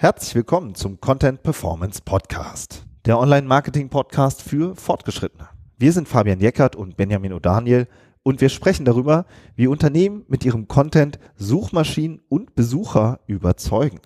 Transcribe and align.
Herzlich 0.00 0.36
willkommen 0.36 0.74
zum 0.74 1.00
Content 1.00 1.42
Performance 1.42 2.00
Podcast, 2.02 2.86
der 3.04 3.18
Online-Marketing-Podcast 3.18 4.42
für 4.42 4.76
Fortgeschrittene. 4.76 5.48
Wir 5.76 5.92
sind 5.92 6.08
Fabian 6.08 6.40
Jeckert 6.40 6.76
und 6.76 6.96
Benjamin 6.96 7.32
O'Daniel 7.32 7.88
und 8.22 8.40
wir 8.40 8.48
sprechen 8.48 8.84
darüber, 8.84 9.26
wie 9.56 9.66
Unternehmen 9.66 10.24
mit 10.28 10.44
ihrem 10.44 10.68
Content 10.68 11.18
Suchmaschinen 11.36 12.20
und 12.28 12.54
Besucher 12.54 13.20
überzeugen. 13.26 14.00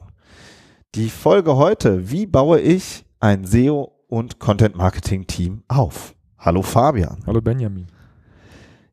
Die 0.95 1.09
Folge 1.09 1.56
heute, 1.56 2.10
wie 2.10 2.27
baue 2.27 2.60
ich 2.60 3.06
ein 3.19 3.46
SEO 3.46 3.92
und 4.09 4.38
Content-Marketing-Team 4.38 5.62
auf? 5.66 6.15
Hallo 6.37 6.60
Fabian. 6.60 7.16
Hallo 7.27 7.41
Benjamin. 7.41 7.87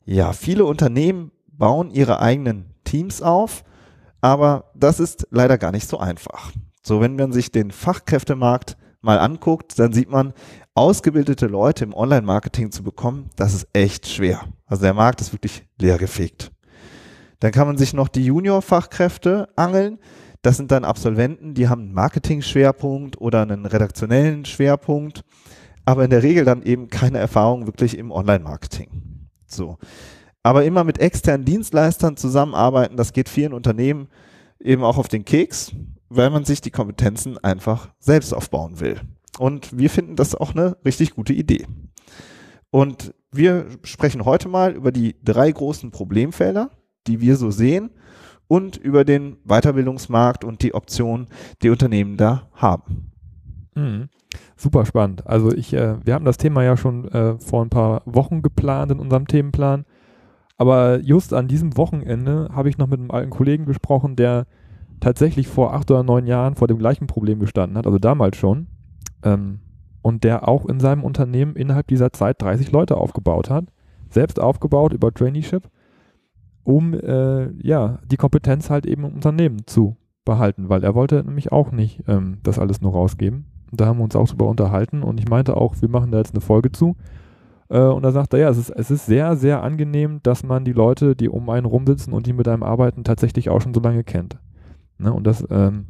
Ja, 0.05 0.31
viele 0.31 0.63
Unternehmen 0.63 1.34
bauen 1.52 1.91
ihre 1.91 2.22
eigenen 2.22 2.73
Teams 2.85 3.22
auf, 3.22 3.66
aber 4.22 4.72
das 4.75 5.02
ist 5.02 5.27
leider 5.30 5.58
gar 5.58 5.73
nicht 5.73 5.89
so 5.89 5.99
einfach. 5.99 6.53
So, 6.84 7.02
wenn 7.02 7.17
man 7.17 7.34
sich 7.34 7.52
den 7.52 7.70
Fachkräftemarkt 7.70 8.77
mal 9.02 9.20
anguckt, 9.20 9.77
dann 9.77 9.91
sieht 9.91 10.09
man, 10.09 10.31
ausgebildete 10.75 11.47
Leute 11.47 11.84
im 11.84 11.94
Online-Marketing 11.94 12.72
zu 12.72 12.81
bekommen, 12.81 13.30
das 13.36 13.53
ist 13.53 13.67
echt 13.73 14.08
schwer. 14.08 14.45
Also 14.67 14.84
der 14.84 14.94
Markt 14.94 15.20
ist 15.20 15.34
wirklich 15.34 15.66
leergefegt. 15.77 16.50
Dann 17.41 17.52
kann 17.52 17.67
man 17.67 17.77
sich 17.77 17.94
noch 17.94 18.08
die 18.08 18.23
Junior-Fachkräfte 18.23 19.50
angeln. 19.58 20.00
Das 20.41 20.57
sind 20.57 20.71
dann 20.71 20.85
Absolventen, 20.85 21.53
die 21.53 21.67
haben 21.67 21.81
einen 21.81 21.93
Marketing-Schwerpunkt 21.93 23.20
oder 23.20 23.41
einen 23.41 23.66
redaktionellen 23.66 24.45
Schwerpunkt, 24.45 25.23
aber 25.86 26.03
in 26.03 26.09
der 26.09 26.23
Regel 26.23 26.45
dann 26.45 26.64
eben 26.64 26.89
keine 26.89 27.17
Erfahrung 27.17 27.66
wirklich 27.66 27.97
im 27.97 28.11
Online-Marketing. 28.11 29.30
So. 29.45 29.77
Aber 30.44 30.64
immer 30.64 30.83
mit 30.83 30.99
externen 30.99 31.45
Dienstleistern 31.45 32.16
zusammenarbeiten, 32.16 32.95
das 32.95 33.11
geht 33.11 33.27
vielen 33.27 33.53
Unternehmen 33.53 34.08
eben 34.59 34.83
auch 34.83 34.97
auf 34.97 35.09
den 35.09 35.25
Keks 35.25 35.73
weil 36.09 36.30
man 36.30 36.44
sich 36.44 36.61
die 36.61 36.71
Kompetenzen 36.71 37.38
einfach 37.38 37.89
selbst 37.99 38.33
aufbauen 38.33 38.80
will. 38.80 38.99
Und 39.38 39.77
wir 39.77 39.89
finden 39.89 40.16
das 40.16 40.36
auch 40.36 40.53
eine 40.53 40.77
richtig 40.83 41.11
gute 41.11 41.33
Idee. 41.33 41.67
Und 42.71 43.14
wir 43.31 43.67
sprechen 43.83 44.25
heute 44.25 44.49
mal 44.49 44.73
über 44.73 44.92
die 44.92 45.16
drei 45.23 45.52
großen 45.52 45.92
Problemfelder, 45.92 46.71
die 47.08 47.21
wir 47.21 47.38
so 47.38 47.52
sehen 47.52 47.92
und 48.50 48.78
über 48.78 49.05
den 49.05 49.38
Weiterbildungsmarkt 49.45 50.44
und 50.44 50.64
die 50.64 50.73
Optionen, 50.73 51.28
die 51.61 51.69
Unternehmen 51.69 52.17
da 52.17 52.50
haben. 52.53 53.11
Mhm. 53.75 54.09
Super 54.58 54.86
spannend. 54.86 55.25
Also 55.25 55.53
ich, 55.53 55.72
äh, 55.73 55.95
wir 56.03 56.16
haben 56.16 56.25
das 56.25 56.38
Thema 56.38 56.64
ja 56.64 56.75
schon 56.75 57.08
äh, 57.09 57.38
vor 57.38 57.64
ein 57.64 57.70
paar 57.70 58.02
Wochen 58.05 58.42
geplant 58.42 58.92
in 58.92 59.00
unserem 59.00 59.27
Themenplan. 59.27 59.86
Aber 60.58 61.00
just 61.00 61.33
an 61.33 61.47
diesem 61.47 61.77
Wochenende 61.77 62.50
habe 62.52 62.70
ich 62.70 62.77
noch 62.77 62.88
mit 62.88 63.00
einem 63.00 63.11
alten 63.11 63.30
Kollegen 63.30 63.66
gesprochen, 63.66 64.16
der 64.16 64.47
tatsächlich 65.00 65.47
vor 65.47 65.73
acht 65.73 65.89
oder 65.92 66.03
neun 66.03 66.25
Jahren 66.25 66.55
vor 66.55 66.67
dem 66.67 66.80
gleichen 66.80 67.08
Problem 67.08 67.39
gestanden 67.39 67.77
hat, 67.77 67.86
also 67.86 68.00
damals 68.00 68.36
schon, 68.36 68.67
ähm, 69.23 69.59
und 70.02 70.23
der 70.23 70.47
auch 70.47 70.66
in 70.66 70.80
seinem 70.80 71.03
Unternehmen 71.03 71.55
innerhalb 71.55 71.88
dieser 71.88 72.11
Zeit 72.11 72.42
30 72.42 72.72
Leute 72.72 72.97
aufgebaut 72.97 73.50
hat, 73.50 73.66
selbst 74.09 74.39
aufgebaut 74.39 74.92
über 74.92 75.14
Traineeship, 75.14 75.70
um 76.63 76.93
äh, 76.93 77.52
ja 77.61 77.99
die 78.09 78.17
Kompetenz 78.17 78.69
halt 78.69 78.85
eben 78.85 79.05
im 79.05 79.13
Unternehmen 79.13 79.65
zu 79.65 79.97
behalten, 80.25 80.69
weil 80.69 80.83
er 80.83 80.95
wollte 80.95 81.23
nämlich 81.23 81.52
auch 81.52 81.71
nicht 81.71 82.03
ähm, 82.07 82.38
das 82.43 82.59
alles 82.59 82.81
nur 82.81 82.93
rausgeben. 82.93 83.45
Und 83.71 83.81
da 83.81 83.85
haben 83.85 83.97
wir 83.97 84.03
uns 84.03 84.15
auch 84.15 84.27
drüber 84.27 84.47
unterhalten 84.47 85.03
und 85.03 85.19
ich 85.19 85.30
meinte 85.30 85.55
auch, 85.57 85.75
wir 85.80 85.89
machen 85.89 86.11
da 86.11 86.17
jetzt 86.17 86.33
eine 86.33 86.41
Folge 86.41 86.71
zu. 86.71 86.95
Äh, 87.69 87.81
und 87.81 88.03
da 88.03 88.11
sagt 88.11 88.33
er, 88.33 88.39
ja, 88.39 88.49
es 88.49 88.58
ist, 88.58 88.69
es 88.71 88.92
ist 88.92 89.05
sehr, 89.05 89.36
sehr 89.36 89.64
angenehm, 89.64 90.19
dass 90.23 90.43
man 90.43 90.65
die 90.65 90.73
Leute, 90.73 91.15
die 91.15 91.30
um 91.30 91.49
einen 91.49 91.65
rumsitzen 91.65 92.14
und 92.14 92.25
die 92.25 92.33
mit 92.33 92.48
einem 92.48 92.64
arbeiten, 92.64 93.03
tatsächlich 93.03 93.49
auch 93.49 93.61
schon 93.61 93.73
so 93.73 93.80
lange 93.80 94.03
kennt. 94.03 94.37
Ne? 94.98 95.14
Und 95.14 95.25
das 95.25 95.45
ähm, 95.49 95.87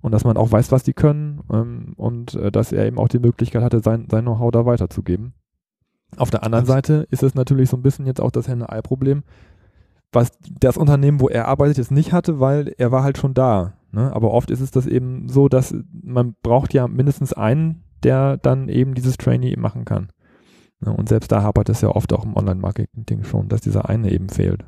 und 0.00 0.12
dass 0.12 0.24
man 0.24 0.36
auch 0.36 0.50
weiß, 0.50 0.70
was 0.72 0.84
die 0.84 0.92
können 0.92 1.40
ähm, 1.52 1.94
und 1.96 2.34
äh, 2.34 2.52
dass 2.52 2.72
er 2.72 2.86
eben 2.86 2.98
auch 2.98 3.08
die 3.08 3.18
Möglichkeit 3.18 3.62
hatte, 3.62 3.80
sein, 3.80 4.06
sein 4.10 4.24
Know-how 4.24 4.50
da 4.50 4.64
weiterzugeben. 4.64 5.32
Auf 6.16 6.30
der 6.30 6.44
anderen 6.44 6.64
Seite 6.64 7.06
ist 7.10 7.22
es 7.22 7.34
natürlich 7.34 7.68
so 7.68 7.76
ein 7.76 7.82
bisschen 7.82 8.06
jetzt 8.06 8.20
auch 8.20 8.30
das 8.30 8.48
Henne-Ei-Problem, 8.48 9.24
was 10.12 10.30
das 10.60 10.76
Unternehmen, 10.76 11.20
wo 11.20 11.28
er 11.28 11.48
arbeitet, 11.48 11.78
jetzt 11.78 11.90
nicht 11.90 12.12
hatte, 12.12 12.40
weil 12.40 12.74
er 12.78 12.92
war 12.92 13.02
halt 13.02 13.18
schon 13.18 13.34
da. 13.34 13.74
Ne? 13.92 14.12
Aber 14.14 14.32
oft 14.32 14.50
ist 14.50 14.60
es 14.60 14.70
das 14.70 14.86
eben 14.86 15.28
so, 15.28 15.48
dass 15.48 15.74
man 16.02 16.34
braucht 16.42 16.74
ja 16.74 16.88
mindestens 16.88 17.32
einen, 17.32 17.84
der 18.02 18.36
dann 18.36 18.68
eben 18.68 18.94
dieses 18.94 19.16
Trainee 19.16 19.56
machen 19.56 19.84
kann. 19.84 20.10
Ne? 20.80 20.92
Und 20.92 21.08
selbst 21.08 21.32
da 21.32 21.42
hapert 21.42 21.68
es 21.68 21.80
ja 21.80 21.88
oft 21.88 22.12
auch 22.12 22.24
im 22.24 22.36
Online-Marketing 22.36 23.24
schon, 23.24 23.48
dass 23.48 23.60
dieser 23.60 23.88
eine 23.88 24.10
eben 24.10 24.28
fehlt. 24.28 24.64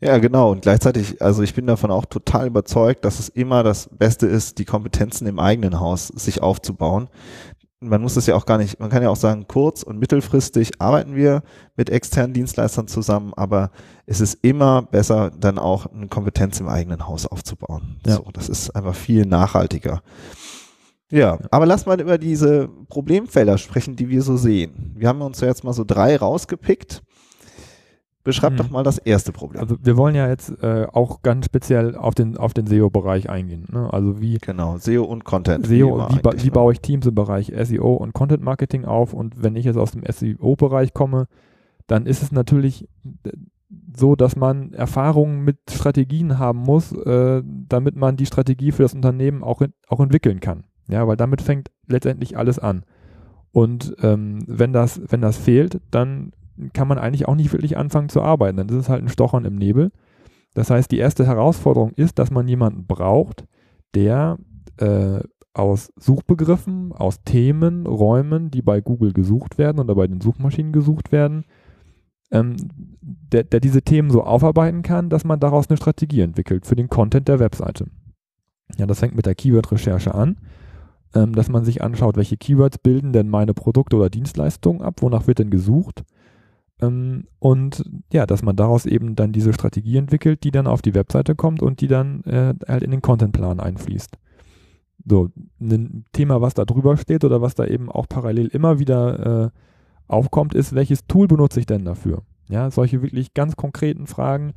Ja, 0.00 0.18
genau. 0.18 0.52
Und 0.52 0.62
gleichzeitig, 0.62 1.20
also 1.20 1.42
ich 1.42 1.54
bin 1.54 1.66
davon 1.66 1.90
auch 1.90 2.06
total 2.06 2.46
überzeugt, 2.46 3.04
dass 3.04 3.18
es 3.18 3.28
immer 3.28 3.62
das 3.62 3.90
Beste 3.92 4.26
ist, 4.26 4.58
die 4.58 4.64
Kompetenzen 4.64 5.26
im 5.26 5.38
eigenen 5.38 5.78
Haus 5.78 6.08
sich 6.08 6.42
aufzubauen. 6.42 7.08
Man 7.80 8.02
muss 8.02 8.16
es 8.16 8.26
ja 8.26 8.34
auch 8.34 8.44
gar 8.44 8.58
nicht, 8.58 8.80
man 8.80 8.90
kann 8.90 9.04
ja 9.04 9.08
auch 9.08 9.16
sagen, 9.16 9.46
kurz- 9.46 9.84
und 9.84 9.98
mittelfristig 9.98 10.80
arbeiten 10.80 11.14
wir 11.14 11.42
mit 11.76 11.90
externen 11.90 12.34
Dienstleistern 12.34 12.88
zusammen, 12.88 13.32
aber 13.36 13.70
es 14.04 14.20
ist 14.20 14.38
immer 14.42 14.82
besser, 14.82 15.30
dann 15.30 15.58
auch 15.58 15.86
eine 15.86 16.08
Kompetenz 16.08 16.58
im 16.58 16.68
eigenen 16.68 17.06
Haus 17.06 17.24
aufzubauen. 17.26 18.00
Ja. 18.04 18.16
So, 18.16 18.26
das 18.32 18.48
ist 18.48 18.70
einfach 18.70 18.96
viel 18.96 19.26
nachhaltiger. 19.26 20.02
Ja, 21.10 21.38
aber 21.50 21.66
lass 21.66 21.86
mal 21.86 22.00
über 22.00 22.18
diese 22.18 22.68
Problemfelder 22.88 23.56
sprechen, 23.56 23.96
die 23.96 24.08
wir 24.08 24.22
so 24.22 24.36
sehen. 24.36 24.94
Wir 24.96 25.08
haben 25.08 25.22
uns 25.22 25.40
ja 25.40 25.48
jetzt 25.48 25.64
mal 25.64 25.72
so 25.72 25.84
drei 25.84 26.16
rausgepickt 26.16 27.02
Beschreib 28.28 28.52
mhm. 28.52 28.56
doch 28.58 28.68
mal 28.68 28.82
das 28.82 28.98
erste 28.98 29.32
Problem. 29.32 29.58
Also 29.58 29.76
wir 29.80 29.96
wollen 29.96 30.14
ja 30.14 30.28
jetzt 30.28 30.50
äh, 30.62 30.86
auch 30.92 31.22
ganz 31.22 31.46
speziell 31.46 31.96
auf 31.96 32.14
den, 32.14 32.36
auf 32.36 32.52
den 32.52 32.66
SEO-Bereich 32.66 33.30
eingehen. 33.30 33.66
Ne? 33.72 33.90
Also 33.90 34.20
wie 34.20 34.36
genau 34.36 34.76
SEO 34.76 35.04
und 35.04 35.24
Content. 35.24 35.66
SEO, 35.66 36.10
wie, 36.10 36.16
wie, 36.16 36.20
ba 36.20 36.32
wie 36.36 36.44
ne? 36.44 36.50
baue 36.50 36.74
ich 36.74 36.82
Teams 36.82 37.06
im 37.06 37.14
Bereich 37.14 37.50
SEO 37.58 37.94
und 37.94 38.12
Content 38.12 38.42
Marketing 38.42 38.84
auf? 38.84 39.14
Und 39.14 39.42
wenn 39.42 39.56
ich 39.56 39.64
jetzt 39.64 39.78
aus 39.78 39.92
dem 39.92 40.02
SEO-Bereich 40.06 40.92
komme, 40.92 41.26
dann 41.86 42.04
ist 42.04 42.22
es 42.22 42.30
natürlich 42.30 42.86
äh, 43.24 43.30
so, 43.96 44.14
dass 44.14 44.36
man 44.36 44.74
Erfahrungen 44.74 45.42
mit 45.42 45.56
Strategien 45.70 46.38
haben 46.38 46.58
muss, 46.58 46.92
äh, 46.92 47.42
damit 47.46 47.96
man 47.96 48.18
die 48.18 48.26
Strategie 48.26 48.72
für 48.72 48.82
das 48.82 48.92
Unternehmen 48.92 49.42
auch, 49.42 49.62
in, 49.62 49.72
auch 49.88 50.00
entwickeln 50.00 50.40
kann. 50.40 50.64
Ja, 50.86 51.08
weil 51.08 51.16
damit 51.16 51.40
fängt 51.40 51.70
letztendlich 51.86 52.36
alles 52.36 52.58
an. 52.58 52.84
Und 53.52 53.96
ähm, 54.02 54.44
wenn 54.46 54.74
das, 54.74 55.00
wenn 55.08 55.22
das 55.22 55.38
fehlt, 55.38 55.80
dann 55.90 56.32
kann 56.72 56.88
man 56.88 56.98
eigentlich 56.98 57.28
auch 57.28 57.34
nicht 57.34 57.52
wirklich 57.52 57.76
anfangen 57.76 58.08
zu 58.08 58.22
arbeiten. 58.22 58.56
Dann 58.56 58.68
ist 58.68 58.76
es 58.76 58.88
halt 58.88 59.02
ein 59.02 59.08
Stochern 59.08 59.44
im 59.44 59.56
Nebel. 59.56 59.90
Das 60.54 60.70
heißt, 60.70 60.90
die 60.90 60.98
erste 60.98 61.26
Herausforderung 61.26 61.92
ist, 61.92 62.18
dass 62.18 62.30
man 62.30 62.48
jemanden 62.48 62.86
braucht, 62.86 63.44
der 63.94 64.38
äh, 64.78 65.20
aus 65.54 65.92
Suchbegriffen, 65.98 66.92
aus 66.92 67.22
Themen, 67.24 67.86
Räumen, 67.86 68.50
die 68.50 68.62
bei 68.62 68.80
Google 68.80 69.12
gesucht 69.12 69.58
werden 69.58 69.80
oder 69.80 69.94
bei 69.94 70.06
den 70.06 70.20
Suchmaschinen 70.20 70.72
gesucht 70.72 71.12
werden, 71.12 71.44
ähm, 72.30 72.56
der, 73.00 73.44
der 73.44 73.60
diese 73.60 73.82
Themen 73.82 74.10
so 74.10 74.22
aufarbeiten 74.22 74.82
kann, 74.82 75.08
dass 75.10 75.24
man 75.24 75.40
daraus 75.40 75.68
eine 75.68 75.76
Strategie 75.76 76.20
entwickelt 76.20 76.66
für 76.66 76.76
den 76.76 76.88
Content 76.88 77.28
der 77.28 77.40
Webseite. 77.40 77.86
Ja, 78.76 78.86
das 78.86 79.00
fängt 79.00 79.16
mit 79.16 79.26
der 79.26 79.34
Keyword-Recherche 79.34 80.14
an, 80.14 80.38
ähm, 81.14 81.34
dass 81.34 81.48
man 81.48 81.64
sich 81.64 81.82
anschaut, 81.82 82.16
welche 82.16 82.36
Keywords 82.36 82.78
bilden 82.78 83.12
denn 83.12 83.28
meine 83.28 83.54
Produkte 83.54 83.96
oder 83.96 84.10
Dienstleistungen 84.10 84.82
ab, 84.82 84.96
wonach 85.00 85.26
wird 85.26 85.38
denn 85.38 85.50
gesucht 85.50 86.04
und 86.80 87.84
ja, 88.12 88.26
dass 88.26 88.42
man 88.42 88.54
daraus 88.54 88.86
eben 88.86 89.16
dann 89.16 89.32
diese 89.32 89.52
Strategie 89.52 89.96
entwickelt, 89.96 90.44
die 90.44 90.52
dann 90.52 90.66
auf 90.66 90.80
die 90.80 90.94
Webseite 90.94 91.34
kommt 91.34 91.60
und 91.60 91.80
die 91.80 91.88
dann 91.88 92.22
äh, 92.24 92.54
halt 92.68 92.82
in 92.82 92.92
den 92.92 93.02
Contentplan 93.02 93.58
einfließt. 93.58 94.16
So, 95.04 95.30
ein 95.60 96.04
Thema, 96.12 96.40
was 96.40 96.54
da 96.54 96.64
drüber 96.64 96.96
steht 96.96 97.24
oder 97.24 97.40
was 97.40 97.54
da 97.54 97.64
eben 97.64 97.90
auch 97.90 98.08
parallel 98.08 98.48
immer 98.48 98.78
wieder 98.78 99.46
äh, 99.46 99.50
aufkommt, 100.06 100.54
ist, 100.54 100.74
welches 100.74 101.06
Tool 101.06 101.26
benutze 101.26 101.60
ich 101.60 101.66
denn 101.66 101.84
dafür? 101.84 102.22
Ja, 102.48 102.70
solche 102.70 103.02
wirklich 103.02 103.34
ganz 103.34 103.56
konkreten 103.56 104.06
Fragen. 104.06 104.52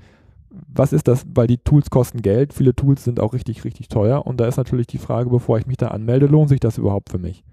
Was 0.49 0.93
ist 0.93 1.07
das? 1.07 1.25
Weil 1.33 1.47
die 1.47 1.57
Tools 1.57 1.89
kosten 1.89 2.21
Geld. 2.21 2.53
Viele 2.53 2.75
Tools 2.75 3.03
sind 3.03 3.19
auch 3.19 3.33
richtig, 3.33 3.63
richtig 3.63 3.87
teuer. 3.87 4.25
Und 4.25 4.39
da 4.39 4.47
ist 4.47 4.57
natürlich 4.57 4.87
die 4.87 4.97
Frage, 4.97 5.29
bevor 5.29 5.57
ich 5.57 5.67
mich 5.67 5.77
da 5.77 5.89
anmelde, 5.89 6.25
lohnt 6.25 6.49
sich 6.49 6.59
das 6.59 6.77
überhaupt 6.77 7.09
für 7.09 7.19
mich? 7.19 7.43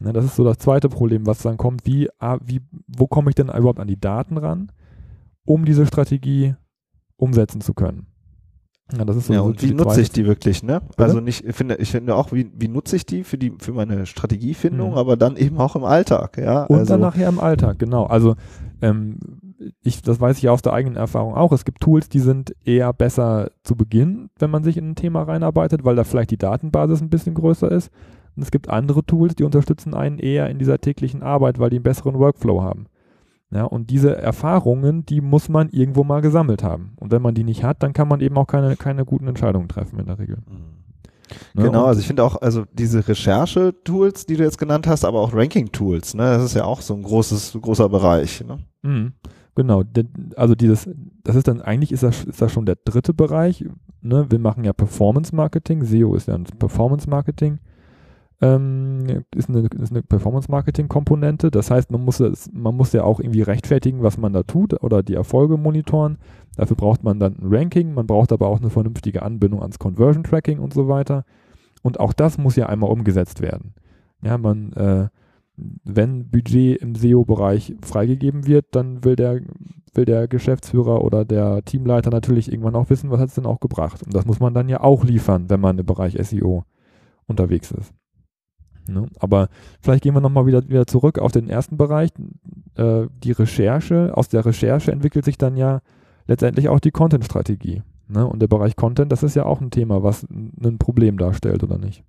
Ne, 0.00 0.12
das 0.12 0.24
ist 0.24 0.36
so 0.36 0.44
das 0.44 0.58
zweite 0.58 0.88
Problem, 0.88 1.26
was 1.26 1.38
dann 1.38 1.56
kommt. 1.56 1.86
Wie, 1.86 2.08
ah, 2.18 2.38
wie, 2.44 2.60
wo 2.86 3.06
komme 3.06 3.30
ich 3.30 3.34
denn 3.34 3.48
überhaupt 3.48 3.80
an 3.80 3.88
die 3.88 3.98
Daten 3.98 4.36
ran, 4.36 4.70
um 5.44 5.64
diese 5.64 5.86
Strategie 5.86 6.54
umsetzen 7.16 7.60
zu 7.60 7.72
können? 7.72 8.06
Ja, 8.96 9.04
das 9.04 9.16
ist 9.16 9.26
so, 9.26 9.32
ja, 9.32 9.40
und 9.40 9.60
wie 9.62 9.74
nutze 9.74 10.00
ich 10.00 10.10
die 10.10 10.26
wirklich, 10.26 10.62
ne? 10.62 10.80
Bitte? 10.80 11.02
Also 11.02 11.18
nicht, 11.20 11.44
ich 11.44 11.56
finde, 11.56 11.76
ich 11.76 11.90
finde 11.90 12.14
auch, 12.14 12.30
wie, 12.30 12.52
wie 12.54 12.68
nutze 12.68 12.94
ich 12.94 13.04
die 13.04 13.24
für 13.24 13.36
die, 13.36 13.52
für 13.58 13.72
meine 13.72 14.06
Strategiefindung, 14.06 14.92
mhm. 14.92 14.96
aber 14.96 15.16
dann 15.16 15.36
eben 15.36 15.58
auch 15.58 15.74
im 15.74 15.82
Alltag, 15.82 16.38
ja. 16.38 16.64
Und 16.64 16.78
also, 16.78 16.92
dann 16.92 17.00
nachher 17.00 17.28
im 17.28 17.40
Alltag, 17.40 17.80
genau. 17.80 18.04
Also, 18.04 18.36
ähm, 18.82 19.18
ich, 19.82 20.02
das 20.02 20.20
weiß 20.20 20.38
ich 20.38 20.48
aus 20.48 20.62
der 20.62 20.72
eigenen 20.72 20.96
Erfahrung 20.96 21.34
auch. 21.34 21.50
Es 21.50 21.64
gibt 21.64 21.80
Tools, 21.80 22.08
die 22.08 22.20
sind 22.20 22.54
eher 22.64 22.92
besser 22.92 23.50
zu 23.64 23.74
Beginn, 23.74 24.30
wenn 24.38 24.50
man 24.50 24.62
sich 24.62 24.76
in 24.76 24.90
ein 24.90 24.94
Thema 24.94 25.22
reinarbeitet, 25.22 25.84
weil 25.84 25.96
da 25.96 26.04
vielleicht 26.04 26.30
die 26.30 26.38
Datenbasis 26.38 27.00
ein 27.00 27.10
bisschen 27.10 27.34
größer 27.34 27.70
ist. 27.72 27.90
Und 28.36 28.42
es 28.42 28.50
gibt 28.50 28.68
andere 28.68 29.04
Tools, 29.04 29.34
die 29.34 29.44
unterstützen 29.44 29.94
einen 29.94 30.18
eher 30.18 30.48
in 30.50 30.58
dieser 30.58 30.78
täglichen 30.78 31.22
Arbeit, 31.22 31.58
weil 31.58 31.70
die 31.70 31.76
einen 31.76 31.84
besseren 31.84 32.18
Workflow 32.18 32.62
haben. 32.62 32.86
Ja, 33.50 33.64
und 33.64 33.90
diese 33.90 34.16
Erfahrungen, 34.16 35.06
die 35.06 35.20
muss 35.20 35.48
man 35.48 35.68
irgendwo 35.70 36.04
mal 36.04 36.20
gesammelt 36.20 36.62
haben. 36.62 36.92
Und 36.96 37.12
wenn 37.12 37.22
man 37.22 37.34
die 37.34 37.44
nicht 37.44 37.62
hat, 37.62 37.82
dann 37.82 37.92
kann 37.92 38.08
man 38.08 38.20
eben 38.20 38.36
auch 38.36 38.46
keine, 38.46 38.76
keine 38.76 39.04
guten 39.04 39.28
Entscheidungen 39.28 39.68
treffen 39.68 39.98
in 40.00 40.06
der 40.06 40.18
Regel. 40.18 40.38
Mhm. 40.46 40.76
Ne? 41.54 41.64
Genau, 41.64 41.86
also 41.86 42.00
ich 42.00 42.06
finde 42.06 42.24
auch, 42.24 42.40
also 42.40 42.64
diese 42.72 43.06
Recherche-Tools, 43.06 44.26
die 44.26 44.36
du 44.36 44.44
jetzt 44.44 44.58
genannt 44.58 44.86
hast, 44.86 45.04
aber 45.04 45.20
auch 45.20 45.32
Ranking-Tools, 45.32 46.14
ne, 46.14 46.22
das 46.22 46.44
ist 46.44 46.54
ja 46.54 46.64
auch 46.64 46.80
so 46.80 46.94
ein 46.94 47.02
großes, 47.02 47.58
großer 47.60 47.88
Bereich. 47.88 48.44
Ne? 48.44 48.58
Mhm. 48.82 49.12
Genau, 49.54 49.82
also 50.36 50.54
dieses, 50.54 50.88
das 51.24 51.34
ist 51.34 51.48
dann, 51.48 51.62
eigentlich 51.62 51.90
ist 51.90 52.02
das, 52.02 52.24
ist 52.24 52.42
das 52.42 52.52
schon 52.52 52.66
der 52.66 52.76
dritte 52.84 53.14
Bereich. 53.14 53.64
Ne? 54.02 54.26
Wir 54.28 54.38
machen 54.38 54.64
ja 54.64 54.72
Performance-Marketing, 54.72 55.84
SEO 55.84 56.14
ist 56.14 56.28
ja 56.28 56.34
ein 56.34 56.44
Performance-Marketing 56.44 57.58
ähm, 58.40 59.24
ist 59.34 59.48
eine, 59.48 59.60
ist 59.60 59.92
eine 59.92 60.02
Performance-Marketing-Komponente. 60.02 61.50
Das 61.50 61.70
heißt, 61.70 61.90
man 61.90 62.04
muss, 62.04 62.18
das, 62.18 62.50
man 62.52 62.76
muss 62.76 62.92
ja 62.92 63.04
auch 63.04 63.20
irgendwie 63.20 63.42
rechtfertigen, 63.42 64.02
was 64.02 64.18
man 64.18 64.32
da 64.32 64.42
tut 64.42 64.82
oder 64.82 65.02
die 65.02 65.14
Erfolge 65.14 65.56
monitoren. 65.56 66.18
Dafür 66.56 66.76
braucht 66.76 67.02
man 67.02 67.18
dann 67.18 67.36
ein 67.36 67.54
Ranking, 67.54 67.94
man 67.94 68.06
braucht 68.06 68.32
aber 68.32 68.48
auch 68.48 68.60
eine 68.60 68.70
vernünftige 68.70 69.22
Anbindung 69.22 69.62
ans 69.62 69.78
Conversion-Tracking 69.78 70.58
und 70.58 70.74
so 70.74 70.88
weiter. 70.88 71.24
Und 71.82 71.98
auch 72.00 72.12
das 72.12 72.36
muss 72.36 72.56
ja 72.56 72.66
einmal 72.66 72.90
umgesetzt 72.90 73.40
werden. 73.40 73.74
Ja, 74.22 74.36
man, 74.38 74.72
äh, 74.72 75.08
wenn 75.84 76.28
Budget 76.30 76.82
im 76.82 76.94
SEO-Bereich 76.94 77.76
freigegeben 77.82 78.46
wird, 78.46 78.66
dann 78.72 79.04
will 79.04 79.16
der, 79.16 79.40
will 79.94 80.04
der 80.04 80.28
Geschäftsführer 80.28 81.02
oder 81.02 81.24
der 81.24 81.64
Teamleiter 81.64 82.10
natürlich 82.10 82.50
irgendwann 82.50 82.76
auch 82.76 82.90
wissen, 82.90 83.10
was 83.10 83.20
hat 83.20 83.28
es 83.28 83.34
denn 83.34 83.46
auch 83.46 83.60
gebracht. 83.60 84.02
Und 84.02 84.14
das 84.14 84.26
muss 84.26 84.40
man 84.40 84.52
dann 84.52 84.68
ja 84.68 84.80
auch 84.80 85.04
liefern, 85.04 85.48
wenn 85.48 85.60
man 85.60 85.78
im 85.78 85.86
Bereich 85.86 86.18
SEO 86.20 86.64
unterwegs 87.26 87.70
ist. 87.70 87.94
Ne? 88.88 89.06
Aber 89.18 89.48
vielleicht 89.80 90.02
gehen 90.02 90.14
wir 90.14 90.20
nochmal 90.20 90.46
wieder, 90.46 90.68
wieder 90.68 90.86
zurück 90.86 91.18
auf 91.18 91.32
den 91.32 91.48
ersten 91.48 91.76
Bereich. 91.76 92.10
Äh, 92.76 93.06
die 93.22 93.32
Recherche, 93.32 94.16
aus 94.16 94.28
der 94.28 94.44
Recherche 94.44 94.92
entwickelt 94.92 95.24
sich 95.24 95.38
dann 95.38 95.56
ja 95.56 95.80
letztendlich 96.26 96.68
auch 96.68 96.80
die 96.80 96.90
Content-Strategie. 96.90 97.82
Ne? 98.08 98.26
Und 98.26 98.40
der 98.40 98.48
Bereich 98.48 98.76
Content, 98.76 99.10
das 99.12 99.22
ist 99.22 99.36
ja 99.36 99.44
auch 99.44 99.60
ein 99.60 99.70
Thema, 99.70 100.02
was 100.02 100.24
ein 100.24 100.78
Problem 100.78 101.18
darstellt, 101.18 101.62
oder 101.62 101.78
nicht? 101.78 102.04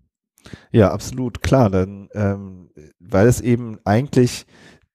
Ja, 0.72 0.92
absolut, 0.92 1.42
klar. 1.42 1.70
Dann, 1.70 2.10
ähm, 2.14 2.70
weil 3.00 3.28
es 3.28 3.42
eben 3.42 3.80
eigentlich 3.84 4.46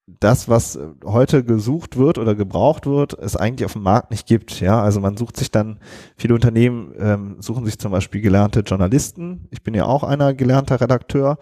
das, 0.07 0.49
was 0.49 0.79
heute 1.05 1.45
gesucht 1.45 1.97
wird 1.97 2.19
oder 2.19 2.35
gebraucht 2.35 2.87
wird, 2.87 3.17
es 3.19 3.37
eigentlich 3.37 3.65
auf 3.65 3.75
dem 3.75 3.83
Markt 3.83 4.11
nicht 4.11 4.27
gibt. 4.27 4.61
Ja, 4.61 4.83
also 4.83 5.01
man 5.01 5.17
sucht 5.17 5.37
sich 5.37 5.51
dann, 5.51 5.79
viele 6.17 6.35
Unternehmen 6.35 6.93
ähm, 6.99 7.37
suchen 7.39 7.65
sich 7.65 7.79
zum 7.79 7.93
Beispiel 7.93 8.21
gelernte 8.21 8.61
Journalisten. 8.61 9.47
Ich 9.51 9.63
bin 9.63 9.75
ja 9.75 9.85
auch 9.85 10.03
einer 10.03 10.35
gelernter 10.35 10.81
Redakteur 10.81 11.39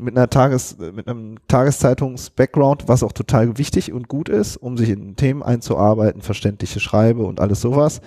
mit 0.00 0.16
einer 0.16 0.28
Tages, 0.30 0.78
mit 0.78 1.06
einem 1.06 1.36
Tageszeitungs-Background, 1.48 2.88
was 2.88 3.02
auch 3.02 3.12
total 3.12 3.56
wichtig 3.58 3.92
und 3.92 4.08
gut 4.08 4.28
ist, 4.28 4.56
um 4.56 4.76
sich 4.76 4.88
in 4.88 5.16
Themen 5.16 5.42
einzuarbeiten, 5.42 6.22
verständliche 6.22 6.80
Schreibe 6.80 7.24
und 7.24 7.40
alles 7.40 7.60
sowas 7.60 8.00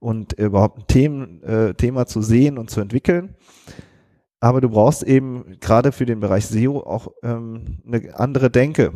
und 0.00 0.32
überhaupt 0.34 0.78
ein 0.78 0.86
Themen, 0.86 1.42
äh, 1.44 1.74
Thema 1.74 2.06
zu 2.06 2.20
sehen 2.20 2.58
und 2.58 2.70
zu 2.70 2.80
entwickeln. 2.80 3.36
Aber 4.40 4.62
du 4.62 4.70
brauchst 4.70 5.02
eben 5.02 5.58
gerade 5.60 5.92
für 5.92 6.06
den 6.06 6.20
Bereich 6.20 6.46
SEO 6.46 6.80
auch 6.80 7.08
ähm, 7.22 7.78
eine 7.86 8.18
andere 8.18 8.50
Denke. 8.50 8.92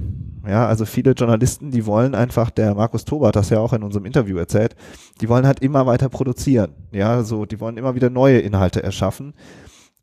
Ja, 0.46 0.66
also 0.66 0.84
viele 0.84 1.12
Journalisten, 1.12 1.70
die 1.70 1.86
wollen 1.86 2.14
einfach, 2.14 2.50
der 2.50 2.74
Markus 2.74 3.04
Tober 3.04 3.28
hat 3.28 3.36
das 3.36 3.50
ja 3.50 3.60
auch 3.60 3.72
in 3.72 3.82
unserem 3.82 4.04
Interview 4.04 4.36
erzählt, 4.36 4.76
die 5.20 5.28
wollen 5.28 5.46
halt 5.46 5.60
immer 5.60 5.86
weiter 5.86 6.08
produzieren. 6.08 6.72
Ja, 6.92 7.22
so, 7.22 7.46
die 7.46 7.60
wollen 7.60 7.76
immer 7.76 7.94
wieder 7.94 8.10
neue 8.10 8.38
Inhalte 8.40 8.82
erschaffen. 8.82 9.34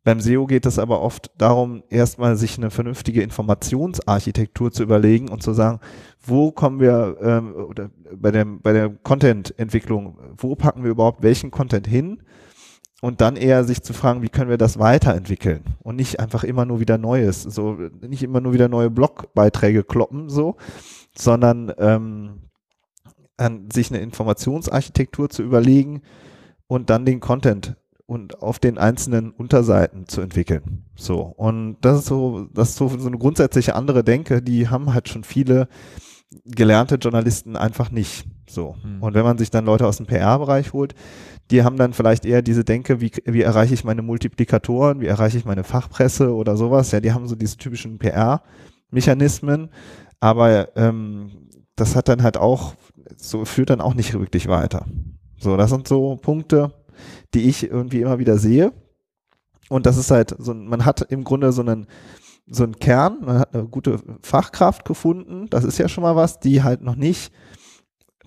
Beim 0.04 0.20
SEO 0.20 0.48
geht 0.48 0.66
es 0.66 0.80
aber 0.80 1.02
oft 1.02 1.30
darum, 1.38 1.84
erstmal 1.90 2.36
sich 2.36 2.58
eine 2.58 2.72
vernünftige 2.72 3.22
Informationsarchitektur 3.22 4.72
zu 4.72 4.82
überlegen 4.82 5.30
und 5.30 5.44
zu 5.44 5.54
sagen, 5.54 5.80
wo 6.26 6.52
kommen 6.52 6.80
wir 6.80 7.18
ähm, 7.22 7.54
oder 7.54 7.92
bei 8.16 8.32
der, 8.32 8.46
bei 8.46 8.74
der 8.74 8.90
Content-Entwicklung, 8.90 10.18
wo 10.38 10.56
packen 10.56 10.84
wir 10.84 10.90
überhaupt 10.90 11.22
welchen 11.22 11.52
Content 11.52 11.86
hin? 11.86 12.24
Und 13.02 13.20
dann 13.20 13.36
eher 13.36 13.64
sich 13.66 13.82
zu 13.82 13.94
fragen, 13.94 14.22
wie 14.22 14.30
können 14.30 14.50
wir 14.50 14.58
das 14.58 14.80
weiterentwickeln 14.80 15.64
und 15.80 15.98
nicht 15.98 16.20
einfach 16.20 16.44
immer 16.44 16.66
nur 16.66 16.80
wieder 16.80 16.98
Neues, 16.98 17.42
so 17.42 17.74
nicht 18.02 18.24
immer 18.24 18.40
nur 18.40 18.54
wieder 18.54 18.70
neue 18.70 18.90
Blogbeiträge 18.90 19.84
kloppen, 19.84 20.30
so, 20.30 20.56
sondern 21.18 21.74
ähm, 21.80 22.44
an 23.38 23.70
sich 23.72 23.92
eine 23.92 24.02
Informationsarchitektur 24.02 25.30
zu 25.30 25.42
überlegen 25.42 26.04
und 26.68 26.90
dann 26.90 27.06
den 27.06 27.20
Content 27.20 27.76
und 28.06 28.42
auf 28.44 28.60
den 28.60 28.78
einzelnen 28.78 29.32
Unterseiten 29.32 30.08
zu 30.08 30.22
entwickeln. 30.22 30.86
So 30.96 31.22
und 31.22 31.78
das 31.82 32.00
ist 32.00 32.06
so, 32.06 32.48
das 32.54 32.70
ist 32.70 32.76
so, 32.76 32.88
so 32.88 33.08
eine 33.08 33.18
grundsätzliche 33.18 33.76
andere 33.76 34.04
Denke, 34.04 34.44
die 34.44 34.70
haben 34.70 34.94
halt 34.94 35.10
schon 35.10 35.24
viele 35.24 35.68
gelernte 36.46 36.96
Journalisten 36.96 37.56
einfach 37.56 37.92
nicht. 37.92 38.26
So. 38.48 38.76
Hm. 38.82 39.02
Und 39.02 39.14
wenn 39.14 39.24
man 39.24 39.38
sich 39.38 39.50
dann 39.50 39.66
Leute 39.66 39.88
aus 39.88 39.98
dem 39.98 40.06
PR-Bereich 40.06 40.74
holt, 40.74 40.96
die 41.52 41.64
haben 41.64 41.78
dann 41.78 41.94
vielleicht 41.94 42.26
eher 42.26 42.42
diese 42.42 42.64
Denke, 42.64 43.02
wie, 43.02 43.12
wie 43.26 43.42
erreiche 43.42 43.74
ich 43.74 43.84
meine 43.84 44.02
Multiplikatoren, 44.02 45.02
wie 45.02 45.08
erreiche 45.08 45.38
ich 45.38 45.46
meine 45.46 45.64
Fachpresse 45.64 46.34
oder 46.34 46.56
sowas. 46.56 46.92
Ja, 46.92 47.02
die 47.02 47.12
haben 47.12 47.28
so 47.28 47.36
diese 47.36 47.58
typischen 47.58 48.00
PR-Mechanismen, 48.00 49.70
aber 50.20 50.76
ähm, 50.78 51.50
das 51.76 51.96
hat 51.96 52.08
dann 52.08 52.24
halt 52.24 52.38
auch, 52.38 52.76
so 53.18 53.44
führt 53.44 53.70
dann 53.70 53.82
auch 53.82 53.94
nicht 53.94 54.14
wirklich 54.14 54.48
weiter. 54.48 54.86
So, 55.38 55.58
das 55.58 55.72
sind 55.72 55.88
so 55.88 56.16
Punkte, 56.16 56.74
die 57.34 57.50
ich 57.50 57.70
irgendwie 57.70 58.02
immer 58.02 58.20
wieder 58.20 58.38
sehe. 58.38 58.72
Und 59.70 59.86
das 59.86 59.98
ist 59.98 60.12
halt 60.12 60.36
so, 60.38 60.54
man 60.54 60.86
hat 60.86 61.02
im 61.12 61.24
Grunde 61.24 61.52
so 61.52 61.62
einen, 61.62 61.88
so 62.48 62.64
einen 62.64 62.78
Kern, 62.78 63.18
man 63.22 63.40
hat 63.40 63.54
eine 63.54 63.66
gute 63.66 64.00
Fachkraft 64.22 64.86
gefunden, 64.86 65.48
das 65.50 65.64
ist 65.64 65.78
ja 65.78 65.88
schon 65.88 66.04
mal 66.04 66.16
was, 66.16 66.40
die 66.40 66.64
halt 66.64 66.82
noch 66.82 66.96
nicht 66.96 67.32